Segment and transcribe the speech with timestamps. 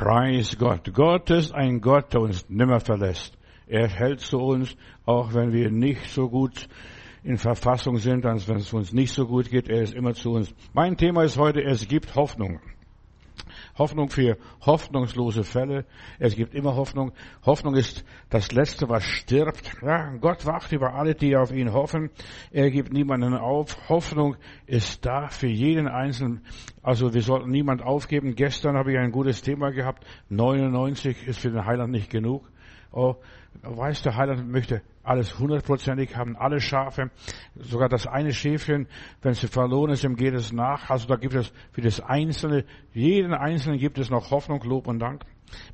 [0.00, 0.94] Preis Gott.
[0.94, 3.36] Gott ist ein Gott, der uns nimmer verlässt.
[3.66, 6.68] Er hält zu uns, auch wenn wir nicht so gut
[7.22, 9.68] in Verfassung sind, als wenn es uns nicht so gut geht.
[9.68, 10.54] Er ist immer zu uns.
[10.72, 12.60] Mein Thema ist heute, es gibt Hoffnung.
[13.78, 15.84] Hoffnung für hoffnungslose Fälle.
[16.18, 17.12] Es gibt immer Hoffnung.
[17.44, 19.72] Hoffnung ist das Letzte, was stirbt.
[19.82, 22.10] Ja, Gott wacht über alle, die auf ihn hoffen.
[22.50, 23.88] Er gibt niemanden auf.
[23.88, 24.36] Hoffnung
[24.66, 26.44] ist da für jeden Einzelnen.
[26.82, 28.34] Also wir sollten niemand aufgeben.
[28.34, 30.04] Gestern habe ich ein gutes Thema gehabt.
[30.28, 32.50] 99 ist für den Heiland nicht genug.
[32.92, 33.16] Oh,
[33.62, 37.10] weiß der Heiland möchte alles hundertprozentig haben, alle Schafe,
[37.56, 38.86] sogar das eine Schäfchen,
[39.22, 40.90] wenn sie verloren ist, ihm geht es nach.
[40.90, 44.98] Also da gibt es für das Einzelne, jeden Einzelnen gibt es noch Hoffnung, Lob und
[44.98, 45.24] Dank.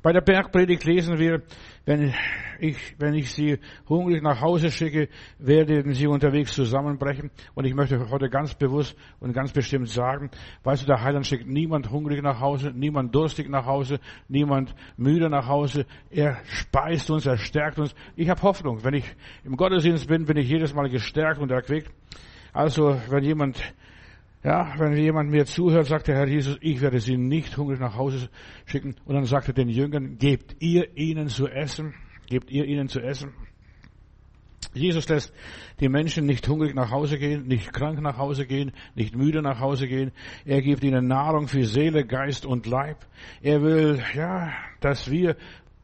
[0.01, 1.41] Bei der Bergpredigt lesen wir,
[1.85, 2.13] wenn
[2.59, 5.09] ich, wenn ich sie hungrig nach Hause schicke,
[5.39, 7.31] werden sie unterwegs zusammenbrechen.
[7.55, 10.29] Und ich möchte heute ganz bewusst und ganz bestimmt sagen,
[10.63, 15.29] weißt du, der Heiland schickt niemand hungrig nach Hause, niemand durstig nach Hause, niemand müde
[15.29, 15.85] nach Hause.
[16.09, 17.95] Er speist uns, er stärkt uns.
[18.15, 18.83] Ich habe Hoffnung.
[18.83, 19.05] Wenn ich
[19.43, 21.91] im Gottesdienst bin, bin ich jedes Mal gestärkt und erquickt.
[22.53, 23.61] Also, wenn jemand
[24.47, 27.97] ja, wenn jemand mir zuhört, sagt der Herr Jesus, ich werde sie nicht hungrig nach
[27.97, 28.29] Hause
[28.65, 28.95] schicken.
[29.03, 31.93] Und dann sagt er den Jüngern, gebt ihr ihnen zu essen,
[32.29, 33.33] gebt ihr ihnen zu essen.
[34.73, 35.33] Jesus lässt
[35.81, 39.59] die Menschen nicht hungrig nach Hause gehen, nicht krank nach Hause gehen, nicht müde nach
[39.59, 40.13] Hause gehen.
[40.45, 43.05] Er gibt ihnen Nahrung für Seele, Geist und Leib.
[43.41, 45.35] Er will, ja, dass wir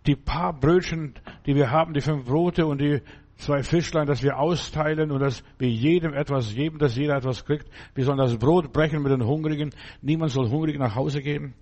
[0.08, 3.02] die paar Brötchen, die wir haben, die fünf Brote und die
[3.38, 7.67] zwei Fischlein, dass wir austeilen und dass wir jedem etwas geben, dass jeder etwas kriegt.
[7.95, 9.72] Wir sollen das Brot brechen mit den Hungrigen.
[10.02, 11.53] Niemand soll hungrig nach Hause gehen.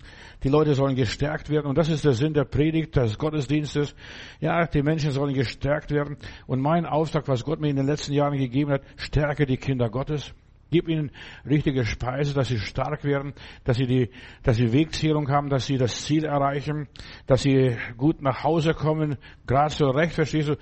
[0.43, 1.67] Die Leute sollen gestärkt werden.
[1.67, 3.95] Und das ist der Sinn der Predigt, des Gottesdienstes.
[4.39, 6.17] Ja, die Menschen sollen gestärkt werden.
[6.47, 9.89] Und mein Auftrag, was Gott mir in den letzten Jahren gegeben hat, stärke die Kinder
[9.89, 10.33] Gottes.
[10.71, 11.11] Gib ihnen
[11.45, 13.33] richtige Speise, dass sie stark werden,
[13.65, 14.09] dass sie die,
[14.41, 16.87] dass sie Wegzielung haben, dass sie das Ziel erreichen,
[17.27, 20.55] dass sie gut nach Hause kommen, gerade so recht, verstehst du?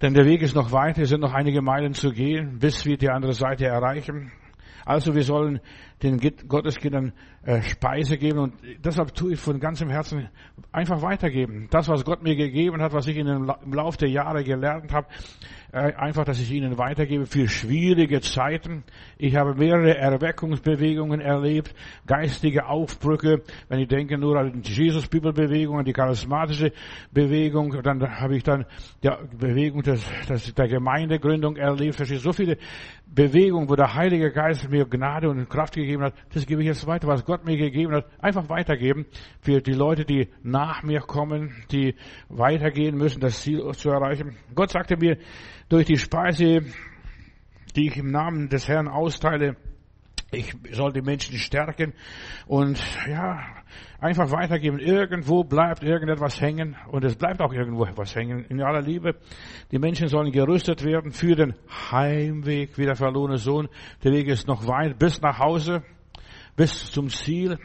[0.00, 2.96] Denn der Weg ist noch weit, es sind noch einige Meilen zu gehen, bis wir
[2.96, 4.30] die andere Seite erreichen.
[4.84, 5.60] Also wir sollen
[6.02, 10.30] den Gotteskindern äh, Speise geben und deshalb tue ich von ganzem Herzen
[10.72, 11.66] einfach weitergeben.
[11.70, 15.08] Das, was Gott mir gegeben hat, was ich im Laufe der Jahre gelernt habe,
[15.72, 18.84] einfach, dass ich ihnen weitergebe für schwierige Zeiten.
[19.18, 21.74] Ich habe mehrere Erweckungsbewegungen erlebt,
[22.06, 23.42] geistige Aufbrücke.
[23.68, 26.72] Wenn ich denke nur an die Jesus-Bibelbewegung, an die charismatische
[27.12, 28.64] Bewegung, dann habe ich dann
[29.02, 31.96] die Bewegung des, des, der Gemeindegründung erlebt.
[31.96, 32.56] Verstehst so viele
[33.06, 36.14] Bewegungen, wo der Heilige Geist mir Gnade und Kraft gegeben hat.
[36.32, 38.06] Das gebe ich jetzt weiter, was Gott mir gegeben hat.
[38.20, 39.06] Einfach weitergeben
[39.40, 41.94] für die Leute, die nach mir kommen, die
[42.28, 44.36] weitergehen müssen, das Ziel zu erreichen.
[44.54, 45.18] Gott sagte mir,
[45.68, 46.62] durch die Speise,
[47.76, 49.56] die ich im Namen des Herrn austeile,
[50.30, 51.94] ich soll die Menschen stärken
[52.46, 53.42] und ja,
[53.98, 54.78] einfach weitergeben.
[54.78, 58.44] Irgendwo bleibt irgendetwas hängen und es bleibt auch irgendwo etwas hängen.
[58.44, 59.16] In aller Liebe.
[59.70, 61.54] Die Menschen sollen gerüstet werden für den
[61.90, 63.68] Heimweg, wie der verlorene Sohn.
[64.04, 65.82] Der Weg ist noch weit bis nach Hause,
[66.56, 67.58] bis zum Ziel.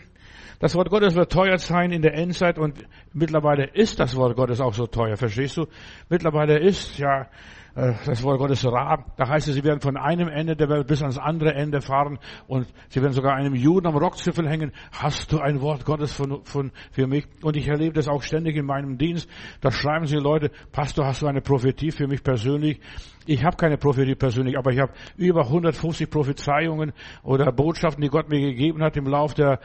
[0.60, 4.62] Das Wort Gottes wird teuer sein in der Endzeit und mittlerweile ist das Wort Gottes
[4.62, 5.68] auch so teuer, verstehst du?
[6.10, 7.28] Mittlerweile ist ja
[7.76, 9.06] äh, das Wort Gottes rar.
[9.18, 12.20] Da heißt es, sie werden von einem Ende der Welt bis ans andere Ende fahren
[12.48, 14.72] und sie werden sogar einem Juden am Rockzipfel hängen.
[14.92, 17.26] Hast du ein Wort Gottes von, von, für mich?
[17.42, 19.28] Und ich erlebe das auch ständig in meinem Dienst.
[19.62, 22.80] Da schreiben sie Leute, Pastor, hast du eine Prophetie für mich persönlich?
[23.26, 26.94] Ich habe keine Prophetie persönlich, aber ich habe über 150 Prophezeiungen
[27.24, 29.60] oder Botschaften, die Gott mir gegeben hat im Lauf der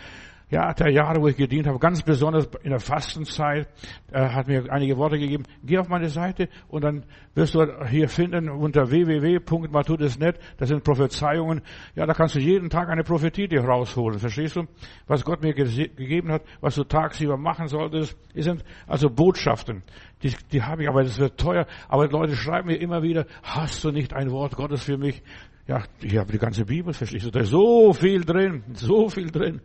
[0.51, 3.69] ja, der Jahre, wo ich gedient habe, ganz besonders in der Fastenzeit,
[4.11, 5.45] äh, hat mir einige Worte gegeben.
[5.63, 7.05] Geh auf meine Seite und dann
[7.35, 11.61] wirst du hier finden unter www.matudis.net, das sind Prophezeiungen.
[11.95, 14.19] Ja, da kannst du jeden Tag eine Prophetie dir rausholen.
[14.19, 14.65] Verstehst du?
[15.07, 19.83] Was Gott mir ge gegeben hat, was du tagsüber machen solltest, sind also Botschaften.
[20.23, 21.67] Die, die habe ich, aber das wird teuer.
[21.89, 25.23] Aber Leute schreiben mir immer wieder, hast du nicht ein Wort Gottes für mich?
[25.69, 27.31] Ja, ich habe die ganze Bibel, verstehst du?
[27.31, 29.61] Da ist so viel drin, so viel drin.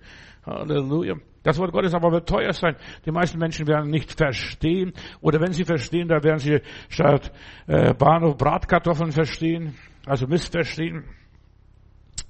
[0.46, 1.16] Halleluja.
[1.44, 2.76] Das Wort Gottes aber wird teuer sein.
[3.06, 4.94] Die meisten Menschen werden nicht verstehen.
[5.22, 7.32] Oder wenn sie verstehen, da werden sie statt
[7.67, 9.76] äh, Bahnhof Bratkartoffeln verstehen,
[10.06, 11.03] also missverstehen.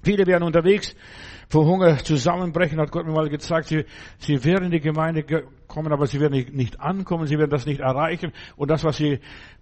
[0.02, 0.96] Viele werden unterwegs
[1.48, 3.68] vor Hunger zusammenbrechen, hat Gott mir mal gezeigt.
[3.68, 3.86] Sie,
[4.18, 5.24] sie werden in die Gemeinde
[5.68, 8.32] kommen, aber sie werden nicht, nicht ankommen, sie werden das nicht erreichen.
[8.56, 9.20] Und das, was sie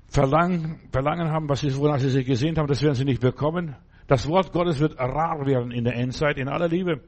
[0.07, 3.75] verlangen, verlangen haben, was sie, wonach sie sich gesehnt haben, das werden sie nicht bekommen.
[4.07, 7.01] Das Wort Gottes wird rar werden in der Endzeit, in aller Liebe.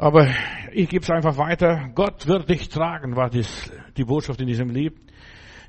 [0.00, 0.28] Aber
[0.72, 1.90] ich gebe es einfach weiter.
[1.92, 4.94] Gott wird dich tragen, war dies, die Botschaft in diesem Lied.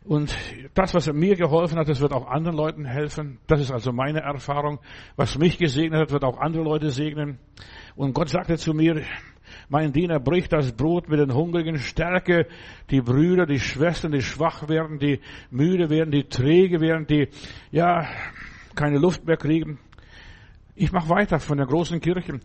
[0.06, 0.36] Und
[0.76, 3.40] das, was mir geholfen hat, das wird auch anderen Leuten helfen.
[3.48, 4.80] Das ist also meine Erfahrung.
[5.16, 7.40] Was mich gesegnet hat, wird auch andere Leute segnen.
[7.96, 9.02] Und Gott sagte zu mir,
[9.68, 12.48] Mein Diener bricht das Brot mit den Hungrigen, stärke
[12.92, 17.30] die Brüder, die Schwestern, die schwach werden, die müde werden, die träge werden, die,
[17.72, 18.08] ja,
[18.76, 19.80] keine Luft mehr kriegen.
[20.82, 22.40] Ich mache weiter von der großen Kirche.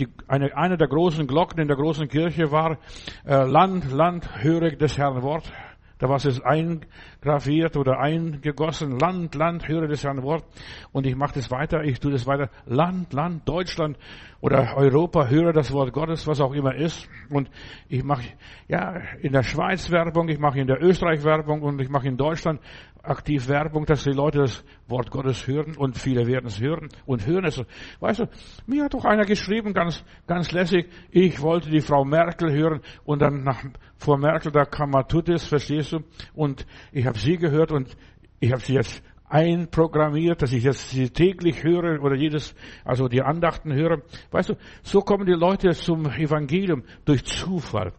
[0.00, 2.78] Die, eine, eine der großen Glocken in der großen Kirche war,
[3.24, 5.52] äh, Land, Land, höre des Herrn Wort.
[5.98, 8.98] Da war es eingraviert oder eingegossen.
[8.98, 10.44] Land, Land, höre das Herrn Wort.
[10.90, 12.50] Und ich mache das weiter, ich tue das weiter.
[12.66, 13.96] Land, Land, Deutschland
[14.40, 17.08] oder Europa, höre das Wort Gottes, was auch immer ist.
[17.30, 17.48] Und
[17.88, 18.24] ich mache
[18.66, 22.16] ja in der Schweiz Werbung, ich mache in der Österreich Werbung und ich mache in
[22.16, 22.60] Deutschland
[23.08, 27.26] aktiv Werbung, dass die Leute das Wort Gottes hören und viele werden es hören und
[27.26, 27.62] hören es.
[28.00, 28.28] Weißt du,
[28.66, 33.22] mir hat doch einer geschrieben, ganz, ganz lässig, ich wollte die Frau Merkel hören und
[33.22, 33.62] dann nach,
[33.96, 36.00] vor Merkel, da kam Matutis, verstehst du?
[36.34, 37.96] Und ich habe sie gehört und
[38.40, 42.54] ich habe sie jetzt einprogrammiert, dass ich jetzt sie täglich höre oder jedes,
[42.84, 44.02] also die Andachten höre.
[44.30, 47.92] Weißt du, so kommen die Leute zum Evangelium durch Zufall.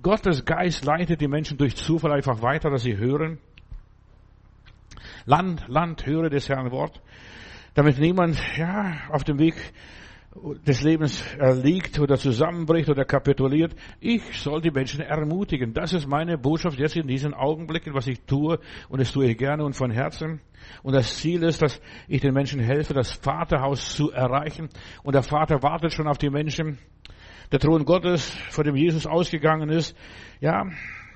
[0.00, 3.38] Gottes Geist leitet die Menschen durch Zufall einfach weiter, dass sie hören.
[5.24, 7.00] Land, Land, höre des Herrn Wort,
[7.74, 9.54] damit niemand, ja, auf dem Weg
[10.66, 13.74] des Lebens erliegt oder zusammenbricht oder kapituliert.
[14.00, 15.72] Ich soll die Menschen ermutigen.
[15.72, 18.58] Das ist meine Botschaft jetzt in diesen Augenblicken, was ich tue.
[18.88, 20.40] Und das tue ich gerne und von Herzen.
[20.82, 24.68] Und das Ziel ist, dass ich den Menschen helfe, das Vaterhaus zu erreichen.
[25.02, 26.78] Und der Vater wartet schon auf die Menschen.
[27.50, 29.96] Der Thron Gottes, vor dem Jesus ausgegangen ist.
[30.40, 30.66] Ja,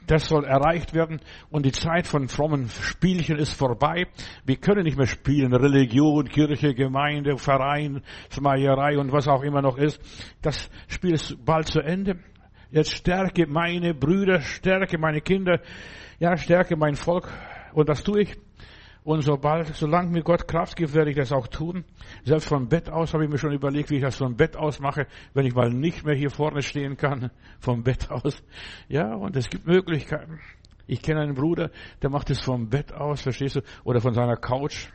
[0.07, 1.21] das soll erreicht werden
[1.51, 4.07] und die Zeit von frommen Spielchen ist vorbei.
[4.45, 5.55] Wir können nicht mehr spielen.
[5.55, 10.01] Religion, Kirche, Gemeinde, Verein, Schmeierei und was auch immer noch ist.
[10.43, 12.19] Das Spiel ist bald zu Ende.
[12.71, 15.61] Jetzt stärke meine Brüder, stärke meine Kinder,
[16.19, 17.29] ja, stärke mein Volk.
[17.75, 18.37] Und das tue ich.
[19.05, 21.85] Und sobald, solange mir Gott Kraft gibt, werde ich das auch tun.
[22.25, 24.79] Selbst vom Bett aus habe ich mir schon überlegt, wie ich das vom Bett aus
[24.79, 28.43] mache, wenn ich mal nicht mehr hier vorne stehen kann, vom Bett aus.
[28.89, 30.39] Ja, und es gibt Möglichkeiten.
[30.87, 31.71] Ich kenne einen Bruder,
[32.01, 34.89] der macht es vom Bett aus, verstehst du, oder von seiner Couch.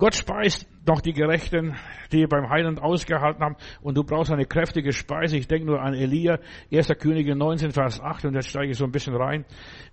[0.00, 1.76] Gott speist doch die Gerechten,
[2.10, 3.56] die beim Heiland ausgehalten haben.
[3.82, 5.36] Und du brauchst eine kräftige Speise.
[5.36, 6.38] Ich denke nur an Elia,
[6.72, 6.88] 1.
[6.98, 8.24] Könige 19, Vers 8.
[8.24, 9.44] Und jetzt steige ich so ein bisschen rein.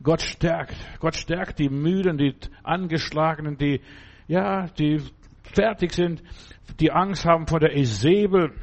[0.01, 0.77] Gott stärkt.
[1.01, 2.33] Gott stärkt die Müden, die
[2.63, 3.81] Angeschlagenen, die,
[4.30, 5.01] ja, die
[5.44, 6.24] fertig sind,
[6.80, 8.54] die Angst haben vor der Esebel.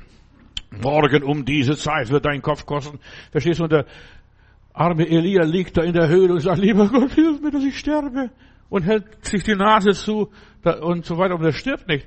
[0.70, 2.99] Morgen um diese Zeit wird dein Kopf kosten.
[3.31, 3.64] Verstehst du?
[3.64, 3.85] Und der
[4.73, 7.79] arme Elia liegt da in der Höhle und sagt, lieber Gott, hilf mir, dass ich
[7.79, 8.31] sterbe
[8.70, 10.31] und hält sich die Nase zu
[10.64, 12.06] und so weiter und er stirbt nicht.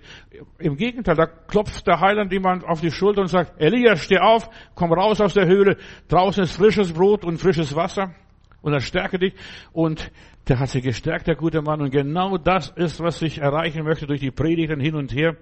[0.59, 4.49] Im Gegenteil, da klopft der Heiland jemand auf die Schulter und sagt, Elias, steh auf,
[4.75, 5.77] komm raus aus der Höhle,
[6.07, 8.13] draußen ist frisches Brot und frisches Wasser
[8.61, 9.33] und er stärke dich
[9.71, 10.11] und
[10.47, 11.81] der hat sich gestärkt, der gute Mann.
[11.81, 15.35] Und genau das ist, was ich erreichen möchte durch die Predigten hin und her.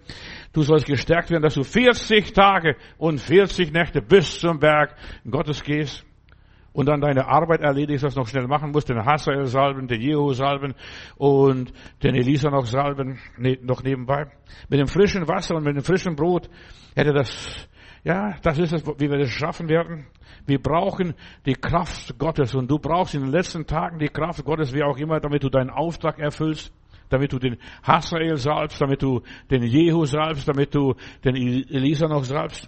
[0.52, 4.96] Du sollst gestärkt werden, dass du 40 Tage und 40 Nächte bis zum Berg
[5.30, 6.06] Gottes gehst
[6.76, 10.34] und dann deine Arbeit erledigst, was noch schnell machen musst, den Hazael salben, den Jehu
[10.34, 10.76] salben
[11.16, 11.72] und
[12.04, 14.26] den Elisa noch salben, ne, noch nebenbei.
[14.68, 16.50] Mit dem frischen Wasser und mit dem frischen Brot
[16.94, 17.70] hätte das,
[18.04, 20.08] ja, das ist es, wie wir das schaffen werden.
[20.46, 21.14] Wir brauchen
[21.46, 24.98] die Kraft Gottes und du brauchst in den letzten Tagen die Kraft Gottes, wie auch
[24.98, 26.74] immer, damit du deinen Auftrag erfüllst
[27.08, 29.22] damit du den Hazael salbst, damit du
[29.52, 32.68] den Jehu salbst, damit du den Elisa noch salbst.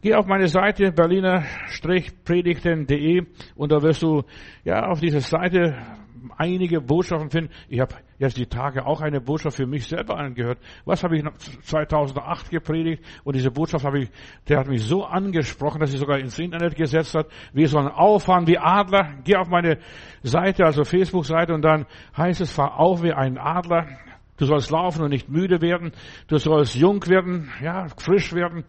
[0.00, 4.22] Geh auf meine Seite berliner-predigten.de und da wirst du
[4.62, 5.76] ja auf dieser Seite
[6.36, 7.50] einige Botschaften finden.
[7.68, 10.60] Ich habe jetzt die Tage auch eine Botschaft für mich selber angehört.
[10.84, 11.24] Was habe ich
[11.62, 13.04] 2008 gepredigt?
[13.24, 14.10] Und diese Botschaft habe ich,
[14.46, 17.26] der hat mich so angesprochen, dass sie sogar ins Internet gesetzt hat.
[17.52, 19.14] Wir sollen auffahren wie Adler.
[19.24, 19.78] Geh auf meine
[20.22, 21.86] Seite, also Facebook-Seite, und dann
[22.16, 23.88] heißt es, fahr auf wie ein Adler.
[24.36, 25.90] Du sollst laufen und nicht müde werden.
[26.28, 28.64] Du sollst jung werden, ja, frisch werden.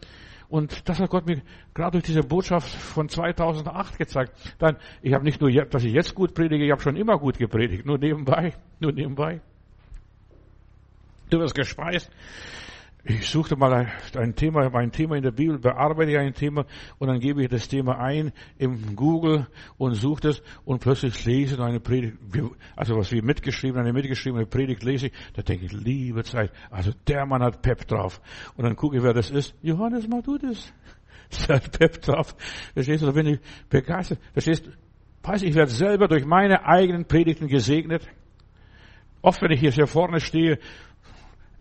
[0.50, 1.42] Und das hat Gott mir
[1.76, 4.34] gerade durch diese Botschaft von 2008 gezeigt.
[4.58, 7.38] Dann, ich habe nicht nur, dass ich jetzt gut predige, ich habe schon immer gut
[7.38, 7.86] gepredigt.
[7.86, 9.42] Nur nebenbei, nur nebenbei.
[11.30, 12.12] Du wirst gespeist.
[13.06, 13.88] Ich suchte mal
[14.18, 16.66] ein Thema, ein Thema in der Bibel, bearbeite ein Thema
[16.98, 21.56] und dann gebe ich das Thema ein im Google und suche das und plötzlich lese
[21.56, 22.18] ich eine Predigt,
[22.76, 26.92] also was wir mitgeschrieben, eine mitgeschriebene Predigt lese ich, da denke ich, liebe Zeit, also
[27.08, 28.20] der Mann hat Pep drauf.
[28.58, 29.56] Und dann gucke ich, wer das ist.
[29.62, 30.74] Johannes, mach du das.
[31.48, 32.36] Der hat Pep drauf.
[32.74, 33.40] Verstehst du, da bin ich
[33.70, 34.20] begeistert.
[34.34, 34.72] Verstehst du?
[35.24, 38.08] Weiß ich werde selber durch meine eigenen Predigten gesegnet.
[39.22, 40.60] Oft, wenn ich hier vorne stehe,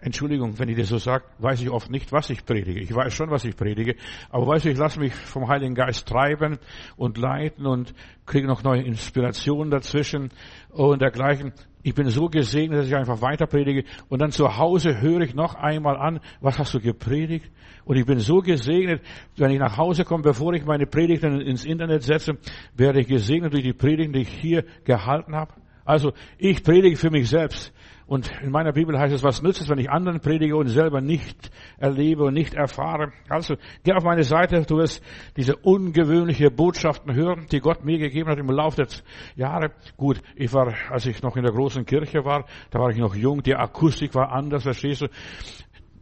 [0.00, 2.78] Entschuldigung, wenn ich das so sage, weiß ich oft nicht, was ich predige.
[2.78, 3.97] Ich weiß schon, was ich predige,
[4.31, 6.59] aber weiß ich, ich lasse mich vom Heiligen Geist treiben
[6.97, 10.31] und leiten und kriege noch neue Inspirationen dazwischen
[10.71, 11.52] und dergleichen.
[11.83, 15.35] Ich bin so gesegnet, dass ich einfach weiter predige und dann zu Hause höre ich
[15.35, 17.50] noch einmal an, was hast du gepredigt?
[17.85, 19.02] Und ich bin so gesegnet,
[19.37, 22.38] wenn ich nach Hause komme, bevor ich meine Predigten ins Internet setze,
[22.76, 25.55] werde ich gesegnet durch die Predigten, die ich hier gehalten habe.
[25.85, 27.73] Also ich predige für mich selbst.
[28.09, 31.03] Und in meiner Bibel heißt es, was nützt es, wenn ich anderen predige und selber
[31.03, 33.12] nicht erlebe und nicht erfahre?
[33.29, 35.05] Also, geh auf meine Seite, du wirst
[35.37, 38.88] diese ungewöhnliche Botschaften hören, die Gott mir gegeben hat im Laufe der
[39.37, 39.73] Jahre.
[39.99, 43.15] Gut, ich war, als ich noch in der großen Kirche war, da war ich noch
[43.15, 45.09] jung, die Akustik war anders, verstehst du?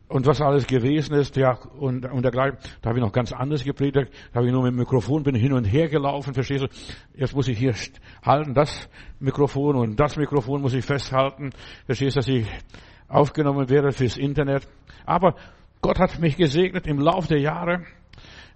[0.09, 3.65] Und was alles gewesen ist, ja, und, und dergleichen, da habe ich noch ganz anders
[3.65, 6.69] gepredigt, da habe ich nur mit dem Mikrofon, bin hin und her gelaufen, verstehst du,
[7.15, 7.75] jetzt muss ich hier
[8.25, 11.51] halten, das Mikrofon und das Mikrofon muss ich festhalten,
[11.87, 12.47] verstehst du, dass ich
[13.09, 14.69] aufgenommen werde fürs Internet,
[15.05, 15.35] aber
[15.81, 17.85] Gott hat mich gesegnet im Laufe der Jahre,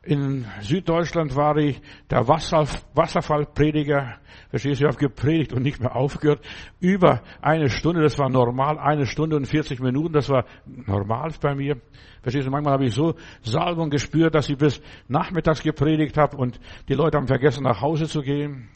[0.02, 4.16] in Süddeutschland war ich der Wasser, Wasserfallprediger.
[4.48, 6.40] Verstehst du, ich habe gepredigt und nicht mehr aufgehört.
[6.80, 11.54] Über eine Stunde, das war normal, eine Stunde und 40 Minuten, das war normal bei
[11.54, 11.76] mir.
[12.22, 16.58] Verstehst du, manchmal habe ich so Salbung gespürt, dass ich bis nachmittags gepredigt habe und
[16.88, 18.68] die Leute haben vergessen, nach Hause zu gehen.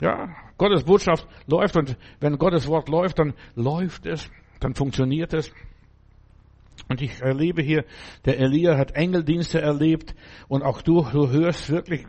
[0.00, 5.52] Ja, Gottes Botschaft läuft und wenn Gottes Wort läuft, dann läuft es, dann funktioniert es.
[6.88, 7.84] Und ich erlebe hier,
[8.24, 10.14] der Elia hat Engeldienste erlebt
[10.48, 12.06] und auch du, du hörst wirklich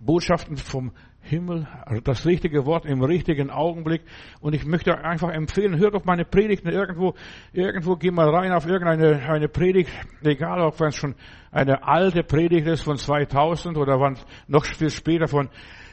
[0.00, 1.68] Botschaften vom Himmel,
[2.04, 4.02] das richtige Wort im richtigen Augenblick.
[4.40, 7.14] Und ich möchte einfach empfehlen, hört auf meine Predigten irgendwo,
[7.52, 9.90] irgendwo geh mal rein auf irgendeine eine Predigt,
[10.22, 11.14] egal ob es schon
[11.50, 15.50] eine alte Predigt ist von 2000 oder wann noch viel später von,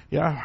[0.10, 0.38] ja,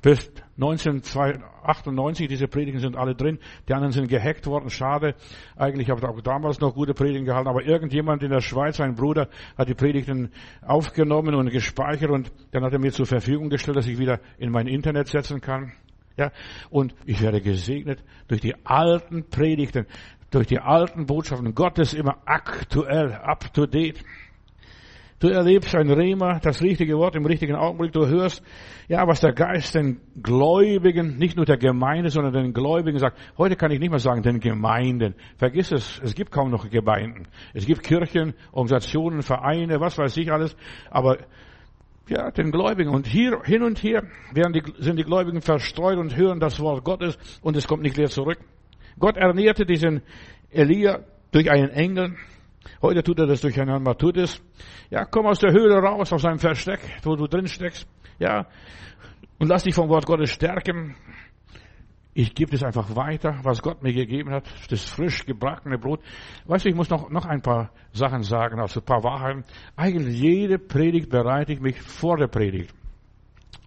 [0.00, 3.38] bis 1998, diese Predigen sind alle drin.
[3.68, 4.70] Die anderen sind gehackt worden.
[4.70, 5.14] Schade.
[5.56, 7.48] Eigentlich habe ich auch damals noch gute Predigen gehalten.
[7.48, 12.64] Aber irgendjemand in der Schweiz, ein Bruder, hat die Predigten aufgenommen und gespeichert und dann
[12.64, 15.72] hat er mir zur Verfügung gestellt, dass ich wieder in mein Internet setzen kann.
[16.16, 16.32] Ja.
[16.70, 19.86] Und ich werde gesegnet durch die alten Predigten,
[20.32, 21.54] durch die alten Botschaften.
[21.54, 24.02] Gott ist immer aktuell, up to date.
[25.20, 27.92] Du erlebst ein Rema, das richtige Wort im richtigen Augenblick.
[27.92, 28.40] Du hörst,
[28.86, 33.18] ja, was der Geist den Gläubigen, nicht nur der Gemeinde, sondern den Gläubigen sagt.
[33.36, 35.16] Heute kann ich nicht mehr sagen, den Gemeinden.
[35.36, 37.26] Vergiss es, es gibt kaum noch Gemeinden.
[37.52, 40.56] Es gibt Kirchen, Organisationen, Vereine, was weiß ich alles.
[40.88, 41.18] Aber,
[42.08, 42.90] ja, den Gläubigen.
[42.90, 46.84] Und hier, hin und her werden die, sind die Gläubigen verstreut und hören das Wort
[46.84, 48.38] Gottes und es kommt nicht leer zurück.
[49.00, 50.02] Gott ernährte diesen
[50.50, 51.00] Elia
[51.32, 52.14] durch einen Engel.
[52.80, 54.42] Heute tut er das durch einen Matthäus.
[54.90, 57.86] Ja, komm aus der Höhle raus, aus seinem Versteck, wo du drin steckst.
[58.18, 58.46] Ja,
[59.38, 60.96] und lass dich vom Wort Gottes stärken.
[62.14, 66.00] Ich gebe es einfach weiter, was Gott mir gegeben hat, das frisch gebackene Brot.
[66.46, 69.44] Weißt du, ich muss noch, noch ein paar Sachen sagen, also ein paar Wahrheiten.
[69.76, 72.74] Eigentlich jede Predigt bereite ich mich vor der Predigt.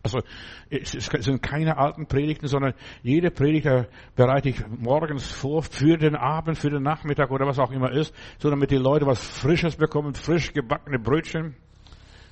[0.03, 0.21] Also
[0.69, 3.67] es sind keine alten Predigten, sondern jede Predigt
[4.15, 8.13] bereite ich morgens vor für den Abend, für den Nachmittag oder was auch immer ist,
[8.39, 11.55] so damit die Leute was Frisches bekommen, frisch gebackene Brötchen,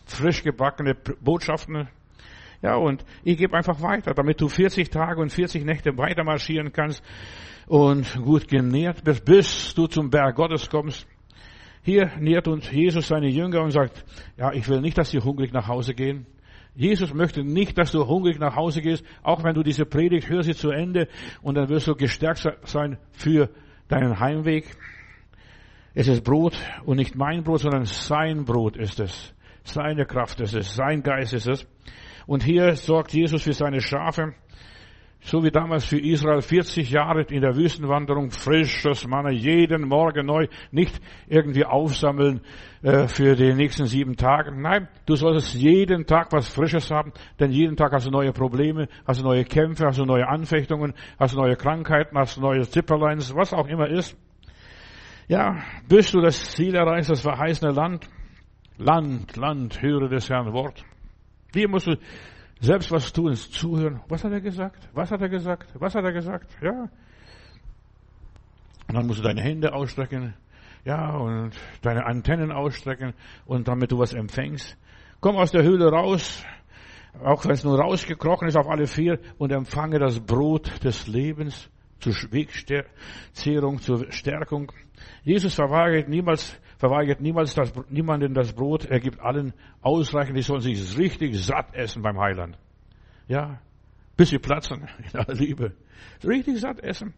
[0.05, 1.87] frisch gebackene Botschaften.
[2.61, 6.73] Ja, und ich gebe einfach weiter, damit du 40 Tage und 40 Nächte weiter marschieren
[6.73, 7.03] kannst
[7.67, 11.07] und gut genährt bist, bis du zum Berg Gottes kommst.
[11.83, 14.03] Hier nährt uns Jesus seine Jünger und sagt,
[14.37, 16.25] ja, ich will nicht, dass sie hungrig nach Hause gehen.
[16.79, 20.47] Jesus möchte nicht, dass du hungrig nach Hause gehst, auch wenn du diese Predigt hörst
[20.47, 21.09] sie zu Ende
[21.41, 23.49] und dann wirst du gestärkt sein für
[23.89, 24.77] deinen Heimweg.
[25.93, 29.33] Es ist Brot und nicht mein Brot, sondern sein Brot ist es.
[29.65, 31.67] Seine Kraft ist es, sein Geist ist es.
[32.25, 34.33] Und hier sorgt Jesus für seine Schafe.
[35.21, 40.47] So wie damals für Israel 40 Jahre in der Wüstenwanderung, frisches Manna, jeden Morgen neu,
[40.71, 42.39] nicht irgendwie aufsammeln
[42.81, 44.55] äh, für die nächsten sieben Tage.
[44.55, 48.87] Nein, du solltest jeden Tag was Frisches haben, denn jeden Tag hast du neue Probleme,
[49.05, 52.61] hast du neue Kämpfe, hast du neue Anfechtungen, hast du neue Krankheiten, hast du neue
[52.61, 54.17] Zipperleins, was auch immer ist.
[55.27, 55.57] Ja,
[55.87, 58.09] bis du das Ziel erreichst, das verheißene Land.
[58.77, 60.85] Land, Land, höre des Herrn Wort.
[61.53, 61.97] Hier musst du
[62.59, 64.01] selbst was tun, zuhören.
[64.09, 64.89] Was hat er gesagt?
[64.93, 65.71] Was hat er gesagt?
[65.75, 66.57] Was hat er gesagt?
[66.61, 66.89] Ja.
[68.87, 70.33] Und dann musst du deine Hände ausstrecken.
[70.83, 71.51] Ja, und
[71.81, 73.13] deine Antennen ausstrecken.
[73.45, 74.77] Und damit du was empfängst.
[75.21, 76.43] Komm aus der Höhle raus.
[77.23, 79.19] Auch wenn es nur rausgekrochen ist auf alle vier.
[79.37, 84.71] Und empfange das Brot des Lebens zur Wegzehrung, zur Stärkung.
[85.23, 90.61] Jesus verweigert niemals verweigert niemals das, niemanden das Brot, er gibt allen ausreichend, die sollen
[90.61, 92.57] sich richtig satt essen beim Heiland.
[93.27, 93.59] Ja,
[94.17, 95.73] bis sie platzen in aller Liebe.
[96.25, 97.13] Richtig satt essen.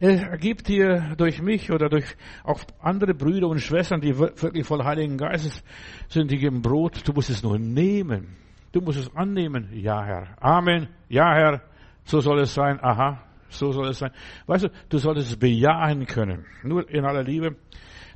[0.00, 4.84] Er gibt dir durch mich oder durch auch andere Brüder und Schwestern, die wirklich voll
[4.84, 5.64] Heiligen Geistes
[6.08, 7.06] sind, die geben Brot.
[7.06, 8.36] Du musst es nur nehmen.
[8.70, 9.70] Du musst es annehmen.
[9.72, 10.36] Ja, Herr.
[10.40, 10.88] Amen.
[11.08, 11.62] Ja, Herr.
[12.04, 12.78] So soll es sein.
[12.80, 13.24] Aha.
[13.48, 14.12] So soll es sein.
[14.46, 16.44] Weißt du, du solltest es bejahen können.
[16.62, 17.56] Nur in aller Liebe.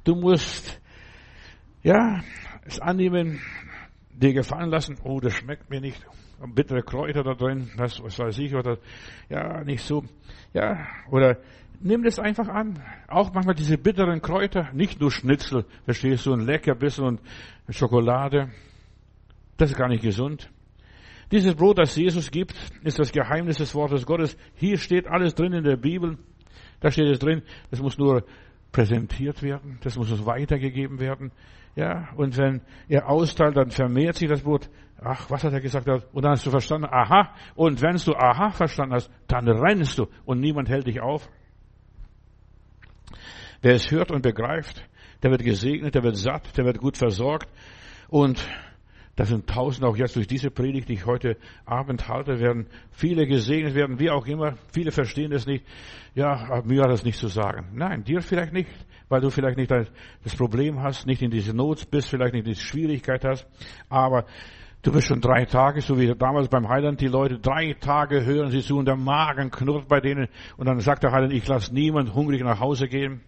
[0.05, 0.81] Du musst,
[1.83, 2.23] ja,
[2.65, 3.41] es annehmen,
[4.11, 4.99] dir gefallen lassen.
[5.05, 6.05] Oh, das schmeckt mir nicht.
[6.55, 8.79] Bittere Kräuter da drin, das, was weiß ich, oder,
[9.29, 10.03] ja, nicht so.
[10.53, 11.39] Ja, oder
[11.81, 12.83] nimm das einfach an.
[13.07, 17.21] Auch manchmal diese bitteren Kräuter, nicht nur Schnitzel, verstehst du, ein Leckerbissen und
[17.69, 18.51] Schokolade.
[19.57, 20.51] Das ist gar nicht gesund.
[21.31, 24.37] Dieses Brot, das Jesus gibt, ist das Geheimnis des Wortes Gottes.
[24.57, 26.19] Hier steht alles drin in der Bibel.
[26.81, 27.43] Da steht es drin.
[27.71, 28.25] Das muss nur
[28.73, 29.79] präsentiert werden.
[29.83, 31.31] Das muss uns weitergegeben werden.
[31.77, 34.69] Ja, und wenn er austeilt, dann vermehrt sich das Brot.
[35.03, 35.89] Ach, was hat er gesagt?
[35.89, 37.35] Und dann hast du verstanden, aha.
[37.55, 41.29] Und wenn du aha verstanden hast, dann rennst du und niemand hält dich auf.
[43.63, 44.85] Wer es hört und begreift,
[45.23, 47.49] der wird gesegnet, der wird satt, der wird gut versorgt.
[48.09, 48.47] Und
[49.17, 53.27] da sind tausend auch jetzt durch diese Predigt, die ich heute Abend halte, werden viele
[53.27, 54.55] gesegnet werden, wie auch immer.
[54.73, 55.67] Viele verstehen es nicht.
[56.15, 57.69] Ja, mir hat das nicht zu sagen.
[57.75, 58.71] Nein, dir vielleicht nicht,
[59.09, 62.63] weil du vielleicht nicht das Problem hast, nicht in diese Not bist, vielleicht nicht diese
[62.63, 63.47] Schwierigkeit hast.
[63.91, 64.25] Aber
[64.85, 68.51] Du bist schon drei Tage, so wie damals beim Heiland, die Leute, drei Tage hören
[68.51, 70.27] sie zu und der Magen knurrt bei denen.
[70.57, 73.21] Und dann sagt der Heiland, ich lasse niemand hungrig nach Hause gehen.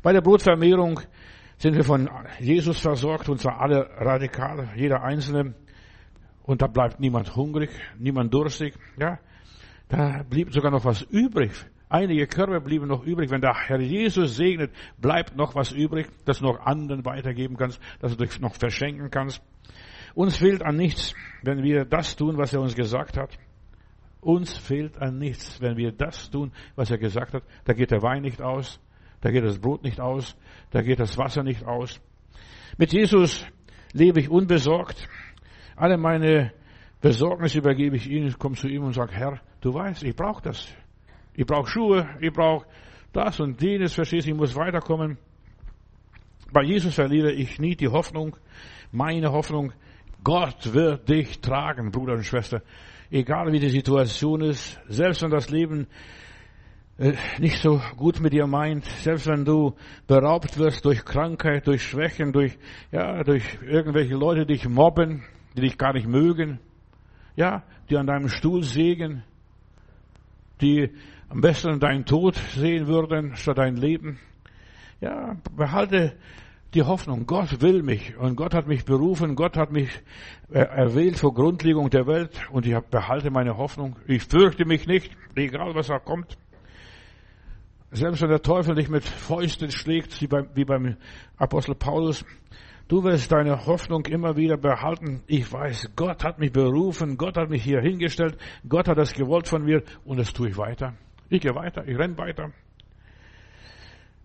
[0.00, 1.00] Bei der Brotvermehrung
[1.60, 5.54] sind wir von Jesus versorgt, und zwar alle radikal, jeder Einzelne.
[6.42, 9.18] Und da bleibt niemand hungrig, niemand durstig, ja.
[9.88, 11.52] Da blieb sogar noch was übrig.
[11.90, 13.30] Einige Körbe blieben noch übrig.
[13.30, 17.78] Wenn der Herr Jesus segnet, bleibt noch was übrig, das du noch anderen weitergeben kannst,
[18.00, 19.42] das du noch verschenken kannst.
[20.14, 23.36] Uns fehlt an nichts, wenn wir das tun, was er uns gesagt hat.
[24.22, 27.42] Uns fehlt an nichts, wenn wir das tun, was er gesagt hat.
[27.64, 28.80] Da geht der Wein nicht aus,
[29.20, 30.36] da geht das Brot nicht aus,
[30.70, 32.00] da geht das Wasser nicht aus.
[32.78, 33.46] Mit Jesus
[33.92, 35.08] lebe ich unbesorgt.
[35.76, 36.52] Alle meine
[37.00, 40.66] Besorgnis übergebe ich ihm, komme zu ihm und sage, Herr, du weißt, ich brauche das.
[41.34, 42.66] Ich brauche Schuhe, ich brauche
[43.12, 45.18] das und jenes, verstehst du, ich muss weiterkommen.
[46.52, 48.36] Bei Jesus verliere ich nie die Hoffnung,
[48.92, 49.72] meine Hoffnung,
[50.22, 52.62] Gott wird dich tragen, Bruder und Schwester.
[53.10, 55.86] Egal wie die Situation ist, selbst wenn das Leben
[57.38, 59.74] nicht so gut mit dir meint, selbst wenn du
[60.06, 62.58] beraubt wirst durch Krankheit, durch Schwächen, durch,
[62.92, 65.22] ja, durch irgendwelche Leute, die dich mobben,
[65.56, 66.58] die dich gar nicht mögen,
[67.36, 69.22] ja, die an deinem Stuhl sägen,
[70.60, 70.90] die
[71.30, 74.18] am besten deinen Tod sehen würden statt dein Leben.
[75.00, 76.18] Ja, behalte
[76.74, 79.88] die Hoffnung, Gott will mich und Gott hat mich berufen, Gott hat mich
[80.50, 83.96] äh, erwählt vor Grundlegung der Welt und ich behalte meine Hoffnung.
[84.06, 86.36] Ich fürchte mich nicht, egal was da kommt.
[87.92, 90.96] Selbst wenn der Teufel dich mit Fäusten schlägt, wie beim, wie beim
[91.36, 92.24] Apostel Paulus,
[92.86, 95.22] du wirst deine Hoffnung immer wieder behalten.
[95.26, 99.48] Ich weiß, Gott hat mich berufen, Gott hat mich hier hingestellt, Gott hat das gewollt
[99.48, 100.94] von mir und das tue ich weiter.
[101.28, 102.52] Ich gehe weiter, ich renne weiter.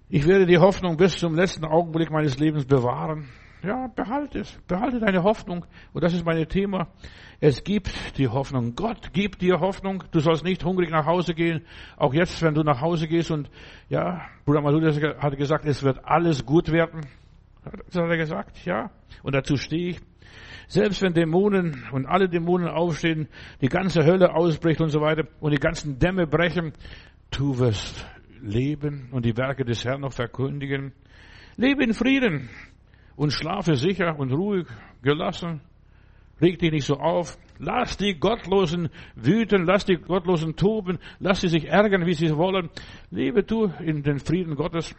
[0.09, 3.29] Ich werde die Hoffnung bis zum letzten Augenblick meines Lebens bewahren.
[3.63, 4.59] Ja, behalte es.
[4.67, 5.65] Behalte deine Hoffnung.
[5.91, 6.87] Und das ist mein Thema.
[7.39, 8.75] Es gibt die Hoffnung.
[8.75, 10.03] Gott gibt dir Hoffnung.
[10.11, 11.65] Du sollst nicht hungrig nach Hause gehen.
[11.97, 13.49] Auch jetzt, wenn du nach Hause gehst und,
[13.89, 17.01] ja, Bruder Maludas hat gesagt, es wird alles gut werden.
[17.63, 18.91] Das hat er gesagt, ja.
[19.23, 19.99] Und dazu stehe ich.
[20.67, 23.27] Selbst wenn Dämonen und alle Dämonen aufstehen,
[23.61, 26.73] die ganze Hölle ausbricht und so weiter und die ganzen Dämme brechen,
[27.31, 28.07] du wirst
[28.41, 30.93] leben und die Werke des Herrn noch verkündigen.
[31.57, 32.49] Lebe in Frieden
[33.15, 34.67] und schlafe sicher und ruhig,
[35.01, 35.61] gelassen.
[36.41, 37.37] Reg dich nicht so auf.
[37.57, 42.69] Lass die Gottlosen wüten, lass die Gottlosen toben, lass sie sich ärgern, wie sie wollen.
[43.11, 44.93] Lebe du in den Frieden Gottes.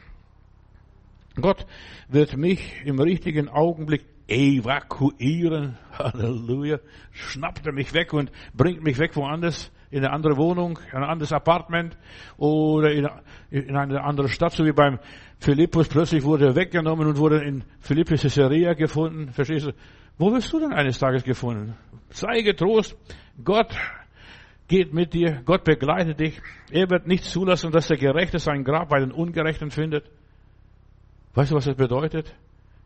[1.38, 1.66] Gott
[2.09, 5.77] wird mich im richtigen Augenblick evakuieren.
[5.99, 6.79] Halleluja.
[7.12, 11.05] Schnappt er mich weg und bringt mich weg woanders in eine andere Wohnung, in ein
[11.05, 11.96] anderes Apartment
[12.38, 13.09] oder in,
[13.51, 14.99] in eine andere Stadt, so wie beim
[15.38, 15.88] Philippus.
[15.88, 19.33] Plötzlich wurde er weggenommen und wurde in Philippus Caesarea gefunden.
[19.33, 19.72] Verstehst du?
[20.18, 21.76] Wo wirst du denn eines Tages gefunden?
[22.11, 22.96] Sei getrost.
[23.44, 23.76] Gott
[24.68, 25.42] geht mit dir.
[25.44, 26.40] Gott begleitet dich.
[26.70, 30.11] Er wird nicht zulassen, dass der Gerechte sein Grab bei den Ungerechten findet.
[31.35, 32.35] Weißt du, was das bedeutet?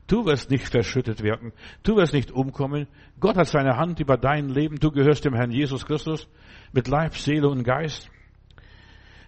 [0.09, 1.53] Du wirst nicht verschüttet werden.
[1.85, 2.89] Du wirst nicht umkommen.
[3.21, 4.81] Gott hat seine Hand über dein Leben.
[4.81, 6.29] Du gehörst dem Herrn Jesus Christus
[6.73, 8.11] mit Leib, Seele und Geist.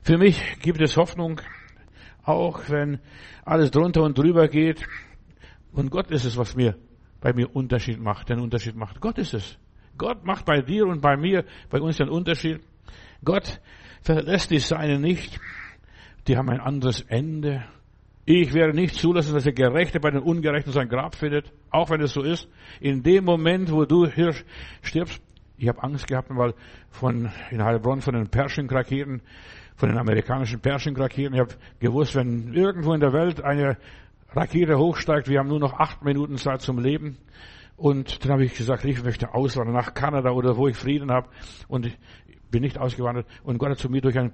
[0.02, 1.40] Für mich gibt es Hoffnung,
[2.24, 2.98] auch wenn
[3.44, 4.84] alles drunter und drüber geht.
[5.70, 6.76] Und Gott ist es, was mir
[7.22, 9.00] bei mir Unterschied macht, den Unterschied macht.
[9.00, 9.58] Gott ist es.
[9.96, 12.60] Gott macht bei dir und bei mir, bei uns den Unterschied.
[13.24, 13.60] Gott
[14.02, 15.40] verlässt die Seine nicht.
[16.26, 17.64] die haben ein anderes Ende.
[18.24, 22.00] Ich werde nicht zulassen, dass der Gerechte bei den Ungerechten sein Grab findet, auch wenn
[22.00, 22.48] es so ist.
[22.80, 24.32] In dem Moment, wo du hier
[24.82, 25.20] stirbst,
[25.56, 26.54] ich habe Angst gehabt, weil
[26.90, 29.22] von in Heilbronn von den Pershing-Raketen,
[29.76, 33.76] von den amerikanischen Pershing-Raketen, ich habe gewusst, wenn irgendwo in der Welt eine
[34.34, 37.18] Rakete hochsteigt, wir haben nur noch acht Minuten Zeit zum Leben.
[37.76, 41.28] Und dann habe ich gesagt, ich möchte auswandern nach Kanada oder wo ich Frieden habe.
[41.68, 41.98] Und ich
[42.50, 43.26] bin nicht ausgewandert.
[43.42, 44.30] Und Gott hat zu mir durch ein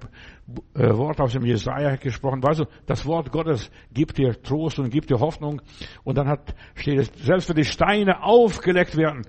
[0.75, 2.43] äh, Wort aus dem Jesaja gesprochen.
[2.43, 5.61] Weißt du, das Wort Gottes gibt dir Trost und gibt dir Hoffnung.
[6.03, 9.25] Und dann hat, steht es, selbst wenn die Steine aufgeleckt werden,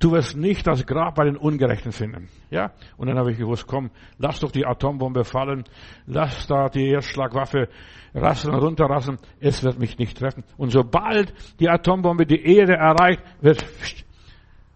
[0.00, 2.28] Du wirst nicht das Grab bei den Ungerechten finden.
[2.50, 2.70] Ja?
[2.96, 5.64] Und dann habe ich gewusst, komm, lass doch die Atombombe fallen,
[6.06, 7.68] lass da die Erstschlagwaffe
[8.14, 10.44] rassen, runterrassen, es wird mich nicht treffen.
[10.56, 13.64] Und sobald die Atombombe die Erde erreicht, wird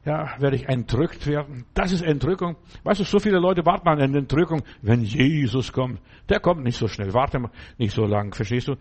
[0.05, 1.65] ja, werde ich entrückt werden.
[1.75, 2.57] Das ist Entrückung.
[2.83, 6.01] Weißt du, so viele Leute warten an eine Entrückung, wenn Jesus kommt.
[6.29, 7.41] Der kommt nicht so schnell, warte
[7.79, 8.75] nicht so lang, verstehst du?